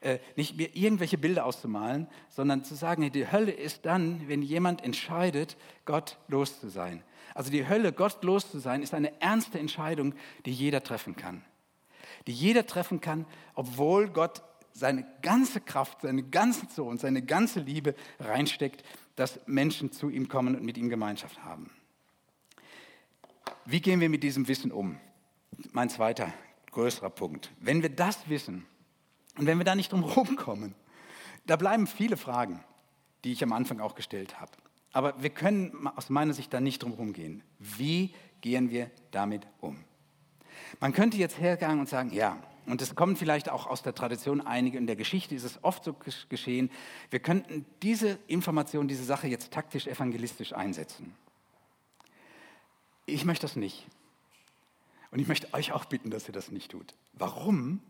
äh, 0.08 0.20
nicht 0.38 0.56
mir 0.56 0.74
irgendwelche 0.74 1.18
Bilder 1.18 1.46
auszumalen, 1.46 2.08
sondern 2.30 2.64
zu 2.64 2.76
sagen, 2.76 3.12
die 3.12 3.30
Hölle 3.30 3.52
ist 3.52 3.86
dann, 3.86 4.26
wenn 4.30 4.42
jemand 4.42 4.82
entscheidet, 4.82 5.58
Gott 5.84 6.18
los 6.30 6.62
zu 6.62 6.70
sein. 6.70 7.04
Also 7.36 7.52
die 7.52 7.68
Hölle, 7.68 7.92
Gott 7.92 8.24
los 8.24 8.50
zu 8.50 8.60
sein, 8.60 8.82
ist 8.82 8.94
eine 8.94 9.22
ernste 9.22 9.60
Entscheidung, 9.60 10.14
die 10.46 10.52
jeder 10.52 10.82
treffen 10.82 11.18
kann. 11.18 11.44
Die 12.26 12.32
jeder 12.32 12.66
treffen 12.66 13.02
kann, 13.02 13.26
obwohl 13.54 14.08
Gott 14.08 14.44
seine 14.72 15.06
ganze 15.22 15.60
Kraft, 15.60 16.04
seine 16.04 16.24
ganze 16.24 16.68
Sohn, 16.74 16.98
seine 16.98 17.22
ganze 17.22 17.60
Liebe 17.60 17.94
reinsteckt, 18.20 18.84
dass 19.18 19.40
Menschen 19.46 19.92
zu 19.92 20.10
ihm 20.10 20.30
kommen 20.30 20.56
und 20.56 20.64
mit 20.64 20.78
ihm 20.78 20.90
Gemeinschaft 20.90 21.44
haben. 21.44 21.70
Wie 23.66 23.82
gehen 23.82 24.00
wir 24.00 24.10
mit 24.10 24.24
diesem 24.24 24.48
Wissen 24.48 24.72
um? 24.72 24.98
Mein 25.72 25.90
zweiter 25.90 26.32
größerer 26.72 27.10
Punkt. 27.10 27.52
Wenn 27.60 27.82
wir 27.82 27.90
das 27.90 28.30
wissen, 28.30 28.66
und 29.38 29.46
wenn 29.46 29.58
wir 29.58 29.66
da 29.66 29.76
nicht 29.76 29.92
drum 29.92 30.04
rumkommen, 30.16 30.76
da 31.46 31.56
bleiben 31.56 31.88
viele 31.88 32.18
Fragen, 32.18 32.64
die 33.24 33.32
ich 33.32 33.44
am 33.44 33.54
Anfang 33.54 33.80
auch 33.80 33.96
gestellt 33.96 34.40
habe. 34.40 34.52
Aber 34.94 35.22
wir 35.22 35.30
können 35.30 35.88
aus 35.96 36.10
meiner 36.10 36.34
Sicht 36.34 36.54
da 36.54 36.60
nicht 36.60 36.84
drum 36.84 36.94
rumgehen. 36.94 37.44
Wie 37.60 38.14
gehen 38.42 38.70
wir 38.70 38.90
damit 39.12 39.48
um? 39.60 39.78
Man 40.80 40.94
könnte 40.94 41.18
jetzt 41.18 41.40
hergehen 41.40 41.80
und 41.80 41.88
sagen, 41.88 42.12
ja, 42.12 42.38
und 42.66 42.82
es 42.82 42.96
kommt 42.96 43.18
vielleicht 43.18 43.50
auch 43.50 43.66
aus 43.68 43.82
der 43.82 43.96
Tradition 43.96 44.42
einige, 44.42 44.78
in 44.78 44.88
der 44.88 44.98
Geschichte 44.98 45.34
ist 45.34 45.46
es 45.46 45.64
oft 45.64 45.84
so 45.86 45.96
geschehen, 46.28 46.70
wir 47.10 47.20
könnten 47.20 47.66
diese 47.82 48.20
Information, 48.28 48.88
diese 48.88 49.06
Sache 49.06 49.28
jetzt 49.28 49.52
taktisch 49.52 49.88
evangelistisch 49.88 50.54
einsetzen. 50.54 51.16
Ich 53.06 53.24
möchte 53.24 53.44
das 53.44 53.56
nicht. 53.56 53.88
Und 55.12 55.20
ich 55.20 55.28
möchte 55.30 55.54
euch 55.54 55.72
auch 55.72 55.86
bitten, 55.86 56.10
dass 56.10 56.28
ihr 56.28 56.34
das 56.34 56.52
nicht 56.52 56.72
tut. 56.72 56.94
Warum? 57.14 57.82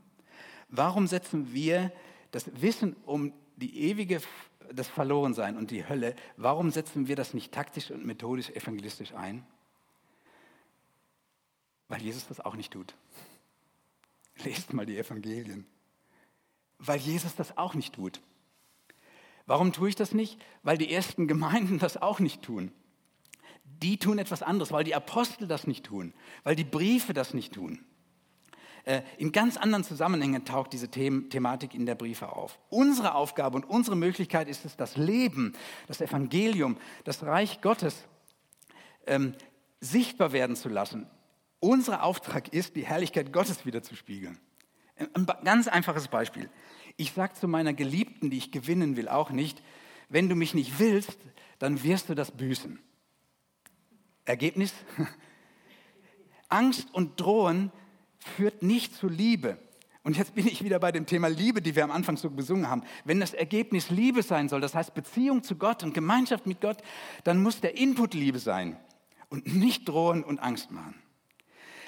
Warum 0.70 1.08
setzen 1.08 1.54
wir 1.54 1.92
das 2.32 2.62
Wissen 2.62 2.96
um 3.06 3.34
die 3.56 3.84
ewige, 3.84 4.22
das 4.72 4.88
Verlorensein 4.88 5.58
und 5.58 5.72
die 5.72 5.88
Hölle, 5.88 6.16
warum 6.36 6.72
setzen 6.72 7.08
wir 7.08 7.16
das 7.16 7.34
nicht 7.34 7.52
taktisch 7.52 7.92
und 7.92 8.06
methodisch 8.06 8.50
evangelistisch 8.50 9.14
ein? 9.14 9.46
Weil 11.88 12.02
Jesus 12.02 12.28
das 12.28 12.40
auch 12.42 12.56
nicht 12.56 12.74
tut. 12.74 12.94
Lest 14.44 14.74
mal 14.74 14.86
die 14.86 14.98
Evangelien. 14.98 15.66
Weil 16.80 17.00
Jesus 17.00 17.36
das 17.36 17.58
auch 17.58 17.74
nicht 17.74 17.96
tut. 17.96 18.22
Warum 19.46 19.72
tue 19.72 19.90
ich 19.90 19.96
das 19.96 20.14
nicht? 20.14 20.40
Weil 20.64 20.78
die 20.78 20.92
ersten 20.92 21.28
Gemeinden 21.28 21.80
das 21.80 21.98
auch 21.98 22.20
nicht 22.20 22.42
tun. 22.44 22.72
Die 23.64 23.98
tun 23.98 24.20
etwas 24.20 24.44
anderes, 24.44 24.72
weil 24.72 24.84
die 24.84 24.96
Apostel 24.96 25.48
das 25.48 25.66
nicht 25.66 25.86
tun, 25.86 26.14
weil 26.44 26.56
die 26.56 26.64
Briefe 26.64 27.14
das 27.14 27.34
nicht 27.34 27.54
tun. 27.54 27.84
Äh, 28.88 29.02
in 29.18 29.34
ganz 29.34 29.58
anderen 29.58 29.84
Zusammenhängen 29.84 30.46
taucht 30.46 30.72
diese 30.72 30.88
Thematik 30.88 31.74
in 31.74 31.86
der 31.86 31.96
Briefe 31.96 32.30
auf. 32.32 32.58
Unsere 32.70 33.16
Aufgabe 33.16 33.58
und 33.58 33.66
unsere 33.66 33.98
Möglichkeit 33.98 34.48
ist 34.48 34.64
es, 34.64 34.78
das 34.78 34.96
Leben, 34.96 35.52
das 35.88 36.00
Evangelium, 36.00 36.78
das 37.04 37.22
Reich 37.24 37.60
Gottes 37.60 38.06
ähm, 39.06 39.34
sichtbar 39.82 40.32
werden 40.32 40.56
zu 40.56 40.70
lassen. 40.70 41.06
Unser 41.60 42.02
Auftrag 42.02 42.54
ist, 42.54 42.78
die 42.78 42.86
Herrlichkeit 42.86 43.34
Gottes 43.34 43.66
wieder 43.66 43.84
zu 43.84 43.94
spiegeln. 43.94 44.40
Ein 44.96 45.26
ganz 45.44 45.68
einfaches 45.68 46.08
Beispiel. 46.08 46.50
Ich 46.96 47.12
sage 47.12 47.34
zu 47.34 47.50
meiner 47.50 47.74
Geliebten, 47.74 48.30
die 48.30 48.38
ich 48.38 48.54
gewinnen 48.54 48.96
will, 48.96 49.10
auch 49.10 49.32
nicht, 49.32 49.62
wenn 50.08 50.30
du 50.30 50.36
mich 50.36 50.54
nicht 50.54 50.80
willst, 50.80 51.18
dann 51.60 51.84
wirst 51.84 52.08
du 52.08 52.16
das 52.16 52.32
büßen. 52.32 52.80
Ergebnis? 54.24 54.74
Angst 56.48 56.88
und 56.94 57.20
Drohen 57.20 57.74
führt 58.28 58.62
nicht 58.62 58.96
zu 58.96 59.08
Liebe. 59.08 59.58
Und 60.04 60.16
jetzt 60.18 60.36
bin 60.36 60.48
ich 60.48 60.64
wieder 60.64 60.80
bei 60.80 60.94
dem 60.94 61.06
Thema 61.06 61.28
Liebe, 61.28 61.62
die 61.62 61.76
wir 61.76 61.84
am 61.84 61.92
Anfang 61.92 62.16
so 62.16 62.30
besungen 62.30 62.70
haben. 62.70 62.84
Wenn 63.04 63.20
das 63.20 63.34
Ergebnis 63.34 63.90
Liebe 63.90 64.24
sein 64.24 64.48
soll, 64.48 64.62
das 64.62 64.74
heißt 64.74 64.94
Beziehung 64.94 65.44
zu 65.44 65.58
Gott 65.58 65.84
und 65.84 65.94
Gemeinschaft 65.94 66.46
mit 66.46 66.62
Gott, 66.62 66.78
dann 67.26 67.44
muss 67.44 67.60
der 67.60 67.78
Input 67.78 68.14
Liebe 68.14 68.40
sein 68.40 68.78
und 69.30 69.54
nicht 69.54 69.88
drohen 69.88 70.24
und 70.24 70.40
Angst 70.40 70.72
machen. 70.72 70.96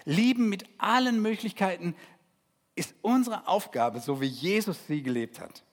Lieben 0.03 0.49
mit 0.49 0.65
allen 0.79 1.21
Möglichkeiten 1.21 1.95
ist 2.75 2.93
unsere 3.01 3.47
Aufgabe, 3.47 3.99
so 3.99 4.19
wie 4.21 4.25
Jesus 4.25 4.87
sie 4.87 5.01
gelebt 5.01 5.39
hat. 5.39 5.63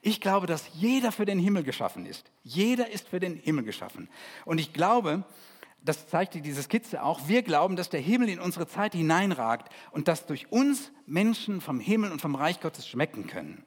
Ich 0.00 0.20
glaube, 0.20 0.46
dass 0.46 0.68
jeder 0.74 1.12
für 1.12 1.24
den 1.24 1.38
Himmel 1.38 1.62
geschaffen 1.62 2.04
ist. 2.04 2.30
Jeder 2.42 2.90
ist 2.90 3.08
für 3.08 3.20
den 3.20 3.36
Himmel 3.36 3.64
geschaffen. 3.64 4.08
Und 4.44 4.58
ich 4.58 4.74
glaube, 4.74 5.24
das 5.84 6.08
zeigt 6.08 6.34
diese 6.34 6.62
Skizze 6.62 7.02
auch, 7.02 7.28
wir 7.28 7.42
glauben, 7.42 7.76
dass 7.76 7.90
der 7.90 8.00
Himmel 8.00 8.30
in 8.30 8.40
unsere 8.40 8.66
Zeit 8.66 8.94
hineinragt 8.94 9.70
und 9.92 10.08
dass 10.08 10.24
durch 10.24 10.50
uns 10.50 10.90
Menschen 11.06 11.60
vom 11.60 11.78
Himmel 11.78 12.10
und 12.10 12.22
vom 12.22 12.34
Reich 12.34 12.60
Gottes 12.60 12.88
schmecken 12.88 13.26
können. 13.26 13.64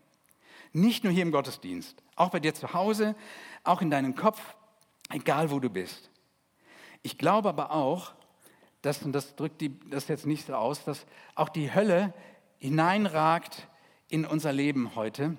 Nicht 0.74 1.04
nur 1.04 1.14
hier 1.14 1.22
im 1.22 1.32
Gottesdienst, 1.32 2.02
auch 2.16 2.32
bei 2.32 2.40
dir 2.40 2.56
zu 2.56 2.74
Hause, 2.74 3.16
auch 3.64 3.82
in 3.82 3.92
deinem 3.92 4.16
Kopf, 4.16 4.42
egal 5.10 5.52
wo 5.52 5.60
du 5.60 5.70
bist. 5.70 6.10
Ich 7.04 7.20
glaube 7.20 7.50
aber 7.50 7.72
auch, 7.72 8.14
dass, 8.82 9.04
und 9.04 9.14
das 9.14 9.36
drückt 9.36 9.62
die, 9.62 9.80
das 9.90 10.08
jetzt 10.08 10.26
nicht 10.26 10.48
so 10.48 10.56
aus, 10.56 10.84
dass 10.84 11.06
auch 11.36 11.50
die 11.50 11.74
Hölle 11.74 12.14
hineinragt 12.58 13.68
in 14.10 14.26
unser 14.26 14.54
Leben 14.54 14.96
heute 14.96 15.38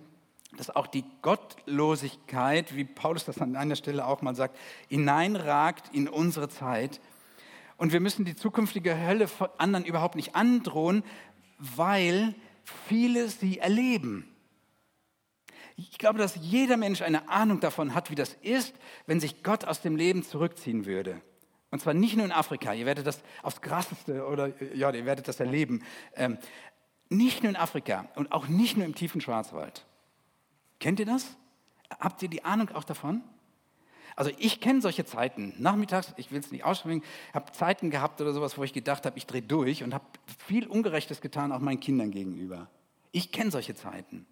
dass 0.57 0.75
auch 0.75 0.87
die 0.87 1.05
Gottlosigkeit, 1.23 2.75
wie 2.75 2.85
Paulus 2.85 3.25
das 3.25 3.41
an 3.41 3.57
einer 3.57 3.77
Stelle 3.77 4.07
auch 4.07 4.23
mal 4.23 4.35
sagt, 4.35 4.57
hineinragt 4.89 5.95
in 5.95 6.09
unsere 6.09 6.49
Zeit. 6.49 7.01
Und 7.77 7.93
wir 7.93 8.01
müssen 8.01 8.25
die 8.25 8.35
zukünftige 8.35 8.99
Hölle 8.99 9.29
anderen 9.59 9.85
überhaupt 9.85 10.17
nicht 10.17 10.35
androhen, 10.35 11.05
weil 11.59 12.35
viele 12.89 13.29
sie 13.29 13.59
erleben. 13.59 14.35
Ich 15.77 15.99
glaube, 15.99 16.19
dass 16.19 16.35
jeder 16.35 16.77
Mensch 16.77 17.03
eine 17.03 17.29
Ahnung 17.29 17.61
davon 17.61 17.95
hat, 17.95 18.11
wie 18.11 18.17
das 18.17 18.35
ist, 18.43 18.75
wenn 19.07 19.21
sich 19.21 19.45
Gott 19.45 19.65
aus 19.65 19.81
dem 19.81 19.95
Leben 19.95 20.25
zurückziehen 20.25 20.87
würde. 20.87 21.21
Und 21.71 21.81
zwar 21.81 21.95
nicht 21.95 22.17
nur 22.17 22.25
in 22.25 22.33
Afrika, 22.33 22.73
ihr 22.73 22.87
werdet 22.87 23.07
das 23.07 23.23
aufs 23.43 23.61
Krasseste 23.61 24.27
oder 24.27 24.53
ja, 24.75 24.91
ihr 24.91 25.05
werdet 25.05 25.29
das 25.29 25.39
erleben. 25.39 25.85
Ähm, 26.17 26.39
nicht 27.11 27.43
nur 27.43 27.51
in 27.51 27.57
Afrika 27.57 28.09
und 28.17 28.33
auch 28.33 28.49
nicht 28.49 28.77
nur 28.77 28.87
im 28.87 28.95
tiefen 28.95 29.21
Schwarzwald. 29.21 29.87
Kennt 30.81 31.01
ihr 31.01 31.07
das? 31.07 31.37
Habt 31.99 32.23
ihr 32.23 32.29
die 32.29 32.45
Ahnung 32.45 32.71
auch 32.71 32.85
davon? 32.85 33.23
Also 34.17 34.33
ich 34.39 34.61
kenne 34.61 34.81
solche 34.81 35.05
Zeiten. 35.05 35.55
Nachmittags, 35.59 36.13
ich 36.17 36.33
will 36.33 36.41
es 36.41 36.51
nicht 36.51 36.65
aussprechen, 36.65 37.05
habe 37.33 37.53
Zeiten 37.53 37.91
gehabt 37.91 38.21
oder 38.21 38.33
sowas, 38.33 38.59
wo 38.59 38.65
ich 38.65 38.73
gedacht 38.73 39.07
habe, 39.07 39.17
ich 39.17 39.27
drehe 39.27 39.43
durch 39.43 39.85
und 39.85 39.95
habe 39.95 40.05
viel 40.47 40.67
Ungerechtes 40.67 41.21
getan, 41.21 41.53
auch 41.53 41.61
meinen 41.61 41.79
Kindern 41.79 42.11
gegenüber. 42.11 42.69
Ich 43.13 43.31
kenne 43.31 43.51
solche 43.51 43.77
Zeiten. 43.77 44.27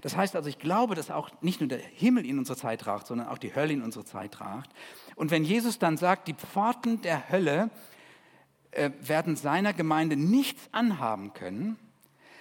Das 0.00 0.16
heißt 0.16 0.36
also, 0.36 0.48
ich 0.48 0.58
glaube, 0.58 0.94
dass 0.94 1.10
auch 1.10 1.30
nicht 1.42 1.60
nur 1.60 1.68
der 1.68 1.78
Himmel 1.78 2.24
in 2.24 2.38
unsere 2.38 2.56
Zeit 2.56 2.86
ragt, 2.86 3.06
sondern 3.06 3.28
auch 3.28 3.38
die 3.38 3.54
Hölle 3.54 3.74
in 3.74 3.82
unsere 3.82 4.04
Zeit 4.04 4.40
ragt. 4.40 4.70
Und 5.16 5.30
wenn 5.30 5.44
Jesus 5.44 5.78
dann 5.78 5.96
sagt, 5.96 6.28
die 6.28 6.34
Pforten 6.34 7.02
der 7.02 7.30
Hölle 7.30 7.70
äh, 8.70 8.90
werden 9.00 9.36
seiner 9.36 9.72
Gemeinde 9.72 10.16
nichts 10.16 10.68
anhaben 10.72 11.34
können, 11.34 11.78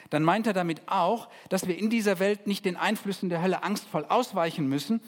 dann 0.09 0.23
meint 0.23 0.47
er 0.47 0.53
damit 0.53 0.81
auch, 0.87 1.29
dass 1.49 1.67
wir 1.67 1.77
in 1.77 1.89
dieser 1.89 2.19
Welt 2.19 2.47
nicht 2.47 2.65
den 2.65 2.75
Einflüssen 2.75 3.29
der 3.29 3.41
Hölle 3.41 3.63
angstvoll 3.63 4.05
ausweichen 4.05 4.67
müssen 4.67 5.01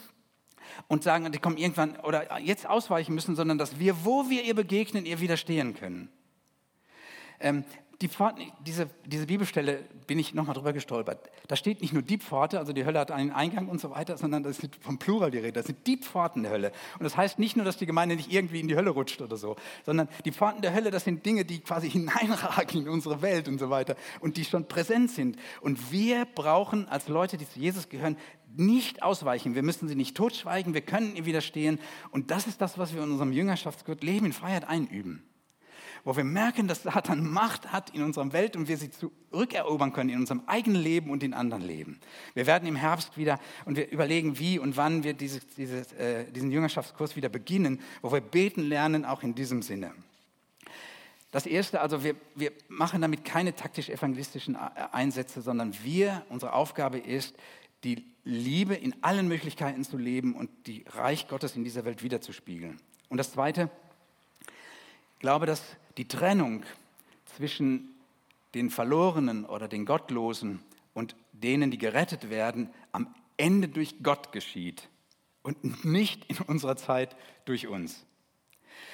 und 0.87 1.03
sagen, 1.03 1.31
die 1.31 1.39
kommen 1.39 1.57
irgendwann 1.57 1.97
oder 1.97 2.39
jetzt 2.39 2.67
ausweichen 2.67 3.13
müssen, 3.15 3.35
sondern 3.35 3.57
dass 3.57 3.79
wir, 3.79 4.05
wo 4.05 4.29
wir 4.29 4.43
ihr 4.43 4.55
begegnen, 4.55 5.05
ihr 5.05 5.19
widerstehen 5.19 5.75
können. 5.75 6.09
Ähm, 7.39 7.63
die 8.01 8.09
Pforten, 8.09 8.51
diese, 8.63 8.89
diese 9.05 9.25
Bibelstelle 9.25 9.79
bin 10.05 10.19
ich 10.19 10.35
nochmal 10.35 10.53
drüber 10.53 10.71
gestolpert. 10.71 11.31
Da 11.47 11.55
steht 11.55 11.81
nicht 11.81 11.93
nur 11.93 12.03
die 12.03 12.19
Pforte, 12.19 12.59
also 12.59 12.71
die 12.71 12.85
Hölle 12.85 12.99
hat 12.99 13.09
einen 13.09 13.31
Eingang 13.31 13.69
und 13.69 13.81
so 13.81 13.89
weiter, 13.89 14.17
sondern 14.17 14.43
das 14.43 14.59
ist 14.59 14.75
vom 14.81 14.99
Plural 14.99 15.31
die 15.31 15.39
Rede. 15.39 15.53
Das 15.53 15.65
sind 15.65 15.85
die 15.87 15.97
Pforten 15.97 16.43
der 16.43 16.51
Hölle. 16.51 16.71
Und 16.99 17.03
das 17.05 17.17
heißt 17.17 17.39
nicht 17.39 17.55
nur, 17.55 17.65
dass 17.65 17.77
die 17.77 17.87
Gemeinde 17.87 18.15
nicht 18.15 18.31
irgendwie 18.31 18.59
in 18.59 18.67
die 18.67 18.75
Hölle 18.75 18.91
rutscht 18.91 19.19
oder 19.21 19.35
so, 19.35 19.55
sondern 19.83 20.09
die 20.25 20.31
Pforten 20.31 20.61
der 20.61 20.73
Hölle, 20.73 20.91
das 20.91 21.05
sind 21.05 21.25
Dinge, 21.25 21.43
die 21.43 21.59
quasi 21.59 21.89
hineinragen 21.91 22.81
in 22.81 22.89
unsere 22.89 23.23
Welt 23.23 23.47
und 23.47 23.57
so 23.57 23.71
weiter 23.71 23.95
und 24.19 24.37
die 24.37 24.45
schon 24.45 24.67
präsent 24.67 25.09
sind. 25.09 25.37
Und 25.61 25.91
wir 25.91 26.25
brauchen 26.25 26.87
als 26.87 27.07
Leute, 27.07 27.37
die 27.37 27.49
zu 27.49 27.59
Jesus 27.59 27.89
gehören, 27.89 28.15
nicht 28.55 29.01
ausweichen. 29.01 29.55
Wir 29.55 29.63
müssen 29.63 29.87
sie 29.87 29.95
nicht 29.95 30.15
totschweigen, 30.15 30.73
wir 30.75 30.81
können 30.81 31.15
ihr 31.15 31.25
widerstehen. 31.25 31.79
Und 32.11 32.29
das 32.29 32.45
ist 32.45 32.61
das, 32.61 32.77
was 32.77 32.93
wir 32.93 33.03
in 33.03 33.11
unserem 33.11 33.31
Jüngerschaftsgurt 33.31 34.03
Leben 34.03 34.27
in 34.27 34.33
Freiheit 34.33 34.67
einüben 34.67 35.26
wo 36.07 36.15
wir 36.15 36.23
merken, 36.23 36.69
dass 36.69 36.83
Satan 36.83 37.29
Macht 37.29 37.73
hat 37.73 37.89
in 37.89 38.01
unserer 38.01 38.31
Welt 38.31 38.55
und 38.55 38.69
wir 38.69 38.77
sie 38.77 38.89
zurückerobern 38.89 39.91
können 39.91 40.09
in 40.09 40.19
unserem 40.19 40.41
eigenen 40.47 40.81
Leben 40.81 41.09
und 41.09 41.21
in 41.21 41.33
anderen 41.33 41.63
Leben. 41.63 41.99
Wir 42.33 42.47
werden 42.47 42.65
im 42.65 42.77
Herbst 42.77 43.17
wieder 43.17 43.41
und 43.65 43.75
wir 43.75 43.91
überlegen, 43.91 44.39
wie 44.39 44.57
und 44.57 44.77
wann 44.77 45.03
wir 45.03 45.13
dieses, 45.13 45.45
dieses, 45.57 45.91
äh, 45.91 46.23
diesen 46.31 46.49
Jüngerschaftskurs 46.49 47.17
wieder 47.17 47.27
beginnen, 47.27 47.81
wo 48.01 48.13
wir 48.13 48.21
beten 48.21 48.61
lernen, 48.61 49.03
auch 49.03 49.21
in 49.21 49.35
diesem 49.35 49.61
Sinne. 49.61 49.91
Das 51.31 51.45
Erste, 51.45 51.81
also 51.81 52.05
wir, 52.05 52.15
wir 52.35 52.53
machen 52.69 53.01
damit 53.01 53.25
keine 53.25 53.53
taktisch-evangelistischen 53.53 54.55
äh, 54.55 54.59
Einsätze, 54.93 55.41
sondern 55.41 55.75
wir, 55.83 56.25
unsere 56.29 56.53
Aufgabe 56.53 56.99
ist, 56.99 57.35
die 57.83 58.05
Liebe 58.23 58.75
in 58.75 58.95
allen 59.03 59.27
Möglichkeiten 59.27 59.83
zu 59.83 59.97
leben 59.97 60.35
und 60.37 60.49
die 60.67 60.85
Reich 60.87 61.27
Gottes 61.27 61.57
in 61.57 61.65
dieser 61.65 61.83
Welt 61.83 62.01
wiederzuspiegeln. 62.01 62.79
Und 63.09 63.17
das 63.17 63.33
Zweite, 63.33 63.69
ich 65.15 65.19
glaube, 65.19 65.45
dass 65.45 65.61
die 65.97 66.07
Trennung 66.07 66.63
zwischen 67.25 67.95
den 68.53 68.69
Verlorenen 68.69 69.45
oder 69.45 69.67
den 69.67 69.85
Gottlosen 69.85 70.59
und 70.93 71.15
denen, 71.33 71.71
die 71.71 71.77
gerettet 71.77 72.29
werden, 72.29 72.69
am 72.91 73.13
Ende 73.37 73.67
durch 73.67 73.95
Gott 74.01 74.31
geschieht 74.31 74.89
und 75.43 75.85
nicht 75.85 76.25
in 76.29 76.37
unserer 76.39 76.75
Zeit 76.75 77.15
durch 77.45 77.67
uns. 77.67 78.05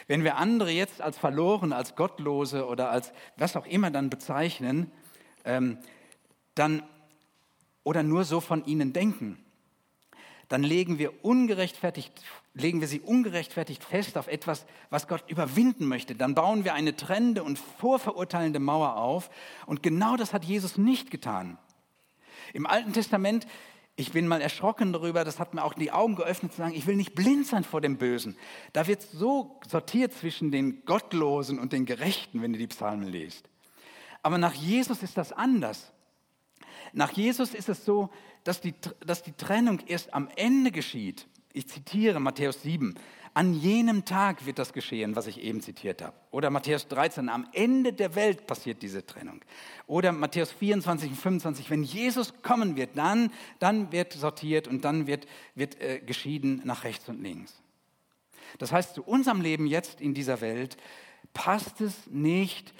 Wenn 0.07 0.23
wir 0.23 0.37
andere 0.37 0.71
jetzt 0.71 1.01
als 1.01 1.17
verloren, 1.17 1.71
als 1.71 1.95
Gottlose 1.95 2.67
oder 2.67 2.89
als 2.89 3.13
was 3.37 3.55
auch 3.55 3.65
immer 3.65 3.91
dann 3.91 4.09
bezeichnen, 4.09 4.91
ähm, 5.45 5.77
dann 6.55 6.83
oder 7.83 8.03
nur 8.03 8.23
so 8.23 8.39
von 8.39 8.65
ihnen 8.65 8.93
denken, 8.93 9.37
dann 10.49 10.63
legen 10.63 10.99
wir, 10.99 11.23
ungerechtfertigt, 11.23 12.11
legen 12.53 12.81
wir 12.81 12.87
sie 12.87 12.99
ungerechtfertigt 12.99 13.83
fest 13.83 14.17
auf 14.17 14.27
etwas, 14.27 14.65
was 14.89 15.07
Gott 15.07 15.23
überwinden 15.27 15.87
möchte. 15.87 16.15
Dann 16.15 16.35
bauen 16.35 16.63
wir 16.63 16.73
eine 16.73 16.95
trennende 16.95 17.43
und 17.43 17.57
vorverurteilende 17.57 18.59
Mauer 18.59 18.97
auf. 18.97 19.29
Und 19.65 19.81
genau 19.81 20.17
das 20.17 20.33
hat 20.33 20.43
Jesus 20.43 20.77
nicht 20.77 21.09
getan. 21.09 21.57
Im 22.53 22.67
Alten 22.67 22.93
Testament, 22.93 23.47
ich 23.95 24.11
bin 24.11 24.27
mal 24.27 24.41
erschrocken 24.41 24.93
darüber, 24.93 25.23
das 25.23 25.39
hat 25.39 25.55
mir 25.55 25.63
auch 25.63 25.73
die 25.73 25.91
Augen 25.91 26.15
geöffnet 26.15 26.51
zu 26.51 26.59
sagen, 26.59 26.75
ich 26.75 26.85
will 26.85 26.95
nicht 26.95 27.15
blind 27.15 27.47
sein 27.47 27.63
vor 27.63 27.81
dem 27.81 27.97
Bösen. 27.97 28.37
Da 28.71 28.85
wird 28.85 29.01
so 29.01 29.59
sortiert 29.67 30.13
zwischen 30.13 30.51
den 30.51 30.85
Gottlosen 30.85 31.59
und 31.59 31.73
den 31.73 31.85
Gerechten, 31.85 32.41
wenn 32.41 32.53
du 32.53 32.59
die 32.59 32.67
Psalmen 32.67 33.07
liest. 33.07 33.49
Aber 34.21 34.37
nach 34.37 34.53
Jesus 34.53 35.01
ist 35.01 35.17
das 35.17 35.31
anders. 35.31 35.91
Nach 36.93 37.11
Jesus 37.11 37.53
ist 37.55 37.69
es 37.69 37.83
so, 37.83 38.09
dass 38.43 38.61
die, 38.61 38.73
dass 39.05 39.23
die 39.23 39.33
Trennung 39.33 39.79
erst 39.87 40.13
am 40.13 40.29
Ende 40.35 40.71
geschieht. 40.71 41.27
Ich 41.53 41.67
zitiere 41.69 42.19
Matthäus 42.19 42.63
7. 42.63 42.95
An 43.35 43.53
jenem 43.53 44.05
Tag 44.05 44.45
wird 44.45 44.59
das 44.59 44.73
geschehen, 44.73 45.15
was 45.15 45.25
ich 45.25 45.39
eben 45.39 45.61
zitiert 45.61 46.01
habe. 46.03 46.15
Oder 46.29 46.49
Matthäus 46.49 46.87
13, 46.87 47.29
am 47.29 47.47
Ende 47.53 47.93
der 47.93 48.15
Welt 48.15 48.45
passiert 48.45 48.81
diese 48.81 49.05
Trennung. 49.05 49.41
Oder 49.87 50.11
Matthäus 50.11 50.51
24 50.51 51.11
und 51.11 51.15
25, 51.15 51.69
wenn 51.69 51.83
Jesus 51.83 52.33
kommen 52.43 52.75
wird, 52.75 52.91
dann, 52.95 53.31
dann 53.59 53.91
wird 53.91 54.13
sortiert 54.13 54.67
und 54.67 54.85
dann 54.85 55.07
wird, 55.07 55.25
wird 55.55 55.81
äh, 55.81 55.99
geschieden 55.99 56.61
nach 56.63 56.83
rechts 56.83 57.07
und 57.09 57.23
links. 57.23 57.61
Das 58.59 58.71
heißt, 58.71 58.95
zu 58.95 59.03
unserem 59.03 59.41
Leben 59.41 59.65
jetzt 59.65 60.01
in 60.01 60.13
dieser 60.13 60.41
Welt 60.41 60.77
passt 61.33 61.81
es 61.81 62.07
nicht, 62.07 62.73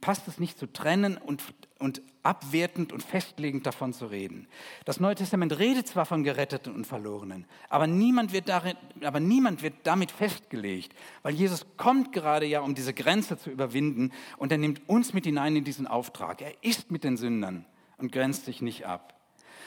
passt 0.00 0.28
es 0.28 0.38
nicht 0.38 0.58
zu 0.58 0.66
trennen 0.72 1.16
und 1.16 1.42
und 1.80 2.02
abwertend 2.22 2.92
und 2.92 3.02
festlegend 3.02 3.66
davon 3.66 3.92
zu 3.92 4.06
reden. 4.06 4.46
Das 4.84 5.00
Neue 5.00 5.14
Testament 5.14 5.58
redet 5.58 5.88
zwar 5.88 6.06
von 6.06 6.22
Geretteten 6.22 6.74
und 6.74 6.86
Verlorenen, 6.86 7.46
aber 7.68 7.86
niemand, 7.86 8.32
wird 8.32 8.48
darin, 8.48 8.76
aber 9.02 9.18
niemand 9.18 9.62
wird 9.62 9.74
damit 9.84 10.10
festgelegt, 10.10 10.94
weil 11.22 11.34
Jesus 11.34 11.66
kommt 11.76 12.12
gerade 12.12 12.46
ja, 12.46 12.60
um 12.60 12.74
diese 12.74 12.94
Grenze 12.94 13.38
zu 13.38 13.50
überwinden 13.50 14.12
und 14.36 14.52
er 14.52 14.58
nimmt 14.58 14.88
uns 14.88 15.14
mit 15.14 15.24
hinein 15.24 15.56
in 15.56 15.64
diesen 15.64 15.86
Auftrag. 15.86 16.42
Er 16.42 16.52
ist 16.62 16.90
mit 16.90 17.02
den 17.02 17.16
Sündern 17.16 17.64
und 17.96 18.12
grenzt 18.12 18.44
sich 18.44 18.60
nicht 18.60 18.86
ab. 18.86 19.16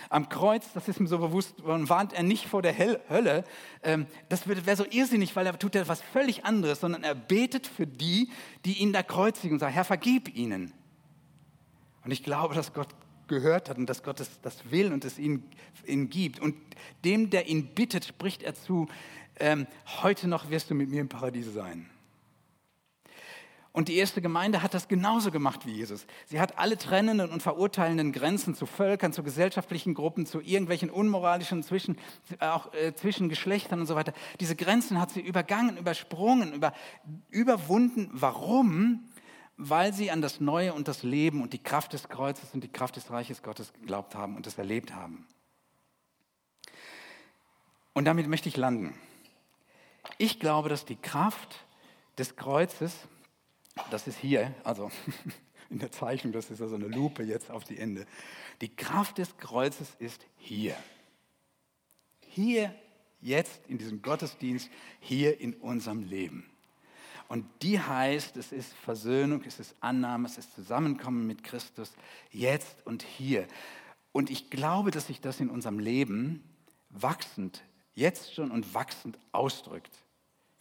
Am 0.09 0.29
Kreuz, 0.29 0.65
das 0.73 0.87
ist 0.87 0.99
ihm 0.99 1.07
so 1.07 1.17
bewusst, 1.17 1.55
warnt 1.63 2.13
er 2.13 2.23
nicht 2.23 2.47
vor 2.47 2.61
der 2.61 2.77
Hölle. 2.77 3.43
Ähm, 3.81 4.05
das 4.29 4.47
wäre 4.47 4.75
so 4.75 4.85
irrsinnig, 4.89 5.35
weil 5.35 5.45
er 5.45 5.57
tut 5.57 5.75
etwas 5.75 6.01
völlig 6.01 6.45
anderes, 6.45 6.81
sondern 6.81 7.03
er 7.03 7.15
betet 7.15 7.67
für 7.67 7.87
die, 7.87 8.29
die 8.65 8.79
ihn 8.79 8.93
da 8.93 9.01
kreuzigen 9.01 9.53
und 9.53 9.59
sagt, 9.59 9.73
Herr, 9.73 9.85
vergib 9.85 10.35
ihnen. 10.35 10.73
Und 12.03 12.11
ich 12.11 12.23
glaube, 12.23 12.55
dass 12.55 12.73
Gott 12.73 12.89
gehört 13.27 13.69
hat 13.69 13.77
und 13.77 13.87
dass 13.87 14.03
Gott 14.03 14.19
es, 14.19 14.41
das 14.41 14.71
will 14.71 14.91
und 14.91 15.05
es 15.05 15.17
ihn, 15.17 15.43
ihn 15.85 16.09
gibt. 16.09 16.39
Und 16.39 16.55
dem, 17.03 17.29
der 17.29 17.47
ihn 17.47 17.67
bittet, 17.67 18.05
spricht 18.05 18.43
er 18.43 18.53
zu, 18.53 18.87
ähm, 19.39 19.67
heute 20.01 20.27
noch 20.27 20.49
wirst 20.49 20.69
du 20.69 20.75
mit 20.75 20.89
mir 20.89 21.01
im 21.01 21.09
Paradies 21.09 21.53
sein. 21.53 21.89
Und 23.75 23.87
die 23.87 23.95
erste 23.95 24.21
Gemeinde 24.21 24.61
hat 24.61 24.75
das 24.75 24.87
genauso 24.87 25.31
gemacht 25.31 25.65
wie 25.65 25.71
Jesus. 25.71 26.05
Sie 26.27 26.39
hat 26.39 26.59
alle 26.59 26.77
trennenden 26.77 27.31
und 27.31 27.41
verurteilenden 27.41 28.11
Grenzen 28.11 28.53
zu 28.53 28.67
Völkern, 28.67 29.13
zu 29.13 29.23
gesellschaftlichen 29.23 29.95
Gruppen, 29.95 30.27
zu 30.27 30.41
irgendwelchen 30.41 30.91
unmoralischen 30.91 31.63
zwischen, 31.63 31.97
auch 32.39 32.71
äh, 32.75 32.93
zwischen 32.93 33.29
Geschlechtern 33.29 33.79
und 33.79 33.87
so 33.87 33.95
weiter. 33.95 34.13
Diese 34.39 34.55
Grenzen 34.55 35.01
hat 35.01 35.09
sie 35.09 35.21
übergangen, 35.21 35.77
übersprungen, 35.77 36.53
über, 36.53 36.71
überwunden. 37.31 38.11
Warum? 38.13 39.09
Weil 39.57 39.93
sie 39.93 40.11
an 40.11 40.21
das 40.21 40.39
Neue 40.39 40.73
und 40.73 40.87
das 40.87 41.03
Leben 41.03 41.41
und 41.41 41.53
die 41.53 41.61
Kraft 41.61 41.93
des 41.93 42.09
Kreuzes 42.09 42.53
und 42.53 42.63
die 42.63 42.71
Kraft 42.71 42.95
des 42.95 43.09
Reiches 43.11 43.43
Gottes 43.43 43.73
geglaubt 43.73 44.15
haben 44.15 44.35
und 44.35 44.47
es 44.47 44.57
erlebt 44.57 44.93
haben. 44.93 45.27
Und 47.93 48.05
damit 48.05 48.27
möchte 48.27 48.49
ich 48.49 48.57
landen. 48.57 48.95
Ich 50.17 50.39
glaube, 50.39 50.69
dass 50.69 50.85
die 50.85 50.95
Kraft 50.95 51.65
des 52.17 52.35
Kreuzes, 52.35 52.95
das 53.91 54.07
ist 54.07 54.17
hier, 54.17 54.53
also 54.63 54.91
in 55.69 55.79
der 55.79 55.91
Zeichnung, 55.91 56.33
das 56.33 56.49
ist 56.49 56.61
also 56.61 56.75
eine 56.75 56.87
Lupe 56.87 57.23
jetzt 57.23 57.51
auf 57.51 57.63
die 57.63 57.77
Ende, 57.77 58.05
die 58.61 58.75
Kraft 58.75 59.19
des 59.19 59.37
Kreuzes 59.37 59.95
ist 59.99 60.25
hier. 60.37 60.75
Hier, 62.27 62.73
jetzt 63.21 63.61
in 63.67 63.77
diesem 63.77 64.01
Gottesdienst, 64.01 64.69
hier 64.99 65.39
in 65.39 65.53
unserem 65.53 66.03
Leben. 66.03 66.49
Und 67.33 67.47
die 67.63 67.79
heißt, 67.79 68.37
es 68.37 68.51
ist 68.51 68.73
Versöhnung, 68.73 69.41
es 69.47 69.59
ist 69.59 69.75
Annahme, 69.79 70.27
es 70.27 70.37
ist 70.37 70.53
Zusammenkommen 70.53 71.25
mit 71.25 71.43
Christus, 71.43 71.93
jetzt 72.29 72.85
und 72.85 73.01
hier. 73.01 73.47
Und 74.11 74.29
ich 74.29 74.51
glaube, 74.51 74.91
dass 74.91 75.07
sich 75.07 75.19
das 75.19 75.39
in 75.39 75.49
unserem 75.49 75.79
Leben 75.79 76.43
wachsend, 76.91 77.63
jetzt 77.95 78.35
schon 78.35 78.51
und 78.51 78.75
wachsend 78.75 79.17
ausdrückt. 79.31 80.02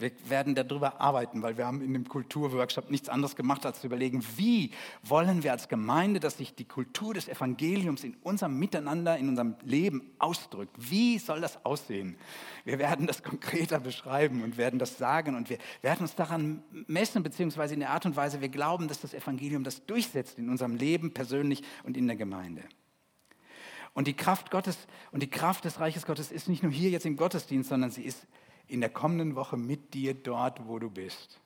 Wir 0.03 0.11
werden 0.29 0.57
darüber 0.57 1.01
arbeiten, 1.01 1.43
weil 1.43 1.57
wir 1.57 1.65
haben 1.65 1.81
in 1.81 1.93
dem 1.93 2.09
Kulturworkshop 2.09 2.91
nichts 2.91 3.09
anderes 3.09 3.37
gemacht, 3.37 3.65
als 3.65 3.81
zu 3.81 3.87
überlegen, 3.87 4.25
wie 4.37 4.73
wollen 5.05 5.45
wir 5.45 5.53
als 5.53 5.69
Gemeinde, 5.69 6.19
dass 6.19 6.39
sich 6.39 6.57
die 6.57 6.65
Kultur 6.65 7.15
des 7.15 7.29
Evangeliums 7.29 8.03
in 8.03 8.17
unserem 8.25 8.59
Miteinander, 8.59 9.17
in 9.17 9.29
unserem 9.29 9.55
Leben 9.63 10.11
ausdrückt. 10.19 10.75
Wie 10.77 11.19
soll 11.19 11.41
das 11.41 11.65
aussehen? 11.65 12.17
Wir 12.65 12.81
werden 12.81 13.07
das 13.07 13.23
konkreter 13.23 13.79
beschreiben 13.79 14.43
und 14.43 14.57
werden 14.57 14.81
das 14.81 14.99
sagen 14.99 15.37
und 15.37 15.49
wir 15.49 15.59
werden 15.83 16.01
uns 16.01 16.17
daran 16.17 16.65
messen, 16.89 17.23
beziehungsweise 17.23 17.75
in 17.75 17.81
der 17.81 17.91
Art 17.91 18.05
und 18.05 18.17
Weise, 18.17 18.41
wir 18.41 18.49
glauben, 18.49 18.89
dass 18.89 19.01
das 19.01 19.15
Evangelium 19.15 19.63
das 19.63 19.87
durchsetzt 19.87 20.37
in 20.37 20.49
unserem 20.49 20.75
Leben 20.75 21.15
persönlich 21.15 21.63
und 21.85 21.97
in 21.97 22.09
der 22.09 22.17
Gemeinde. 22.17 22.65
Und 23.95 24.09
die 24.09 24.15
Kraft 24.15 24.51
Gottes 24.51 24.79
und 25.13 25.23
die 25.23 25.31
Kraft 25.31 25.65
des 25.65 25.79
Reiches 25.79 26.07
Gottes 26.07 26.33
ist 26.33 26.49
nicht 26.49 26.65
nur 26.65 26.73
hier 26.73 26.91
jetzt 26.91 27.07
im 27.07 27.17
Gottesdienst, 27.17 27.69
sondern 27.69 27.91
sie 27.91 28.03
ist 28.03 28.27
in 28.73 28.81
der 28.81 28.91
kommenden 28.91 29.37
Woche 29.37 29.57
mit 29.57 29.93
dir 29.95 30.15
dort, 30.15 30.67
wo 30.67 30.79
du 30.79 30.91
bist. 30.91 31.39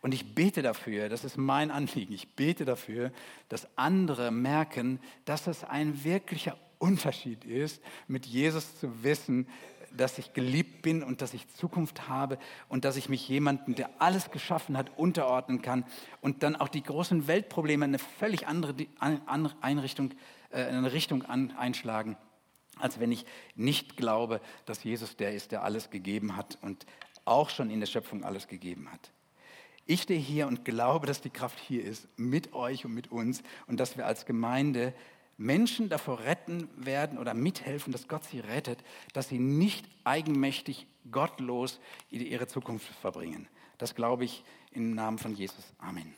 Und 0.00 0.14
ich 0.14 0.34
bete 0.34 0.62
dafür, 0.62 1.08
das 1.08 1.24
ist 1.24 1.36
mein 1.36 1.70
Anliegen, 1.70 2.12
ich 2.12 2.34
bete 2.34 2.64
dafür, 2.64 3.12
dass 3.48 3.68
andere 3.76 4.30
merken, 4.30 5.00
dass 5.24 5.46
es 5.46 5.64
ein 5.64 6.04
wirklicher 6.04 6.56
Unterschied 6.78 7.44
ist, 7.44 7.80
mit 8.08 8.26
Jesus 8.26 8.78
zu 8.78 9.04
wissen, 9.04 9.46
dass 9.96 10.18
ich 10.18 10.32
geliebt 10.32 10.82
bin 10.82 11.02
und 11.02 11.20
dass 11.20 11.34
ich 11.34 11.48
Zukunft 11.54 12.08
habe 12.08 12.38
und 12.68 12.84
dass 12.84 12.96
ich 12.96 13.08
mich 13.08 13.28
jemandem, 13.28 13.74
der 13.74 13.90
alles 13.98 14.30
geschaffen 14.30 14.76
hat, 14.76 14.90
unterordnen 14.96 15.62
kann 15.62 15.84
und 16.20 16.42
dann 16.42 16.56
auch 16.56 16.68
die 16.68 16.82
großen 16.82 17.26
Weltprobleme 17.26 17.84
eine 17.84 17.98
völlig 17.98 18.46
andere 18.46 18.74
Einrichtung, 19.60 20.12
äh, 20.50 20.64
eine 20.64 20.92
Richtung 20.92 21.24
einschlagen 21.26 22.16
als 22.78 23.00
wenn 23.00 23.12
ich 23.12 23.26
nicht 23.54 23.96
glaube, 23.96 24.40
dass 24.66 24.84
Jesus 24.84 25.16
der 25.16 25.34
ist, 25.34 25.52
der 25.52 25.62
alles 25.62 25.90
gegeben 25.90 26.36
hat 26.36 26.58
und 26.62 26.86
auch 27.24 27.50
schon 27.50 27.70
in 27.70 27.80
der 27.80 27.86
Schöpfung 27.86 28.24
alles 28.24 28.48
gegeben 28.48 28.90
hat. 28.90 29.10
Ich 29.86 30.02
stehe 30.02 30.20
hier 30.20 30.46
und 30.46 30.64
glaube, 30.64 31.06
dass 31.06 31.20
die 31.20 31.30
Kraft 31.30 31.58
hier 31.58 31.84
ist, 31.84 32.08
mit 32.16 32.52
euch 32.52 32.84
und 32.84 32.94
mit 32.94 33.10
uns 33.10 33.42
und 33.66 33.80
dass 33.80 33.96
wir 33.96 34.06
als 34.06 34.26
Gemeinde 34.26 34.94
Menschen 35.38 35.88
davor 35.88 36.20
retten 36.20 36.68
werden 36.76 37.18
oder 37.18 37.34
mithelfen, 37.34 37.92
dass 37.92 38.06
Gott 38.06 38.24
sie 38.24 38.40
rettet, 38.40 38.78
dass 39.12 39.28
sie 39.28 39.38
nicht 39.38 39.86
eigenmächtig, 40.04 40.86
gottlos 41.10 41.80
ihre 42.10 42.46
Zukunft 42.46 42.86
verbringen. 43.00 43.48
Das 43.78 43.94
glaube 43.94 44.24
ich 44.24 44.44
im 44.70 44.94
Namen 44.94 45.18
von 45.18 45.34
Jesus. 45.34 45.72
Amen. 45.78 46.14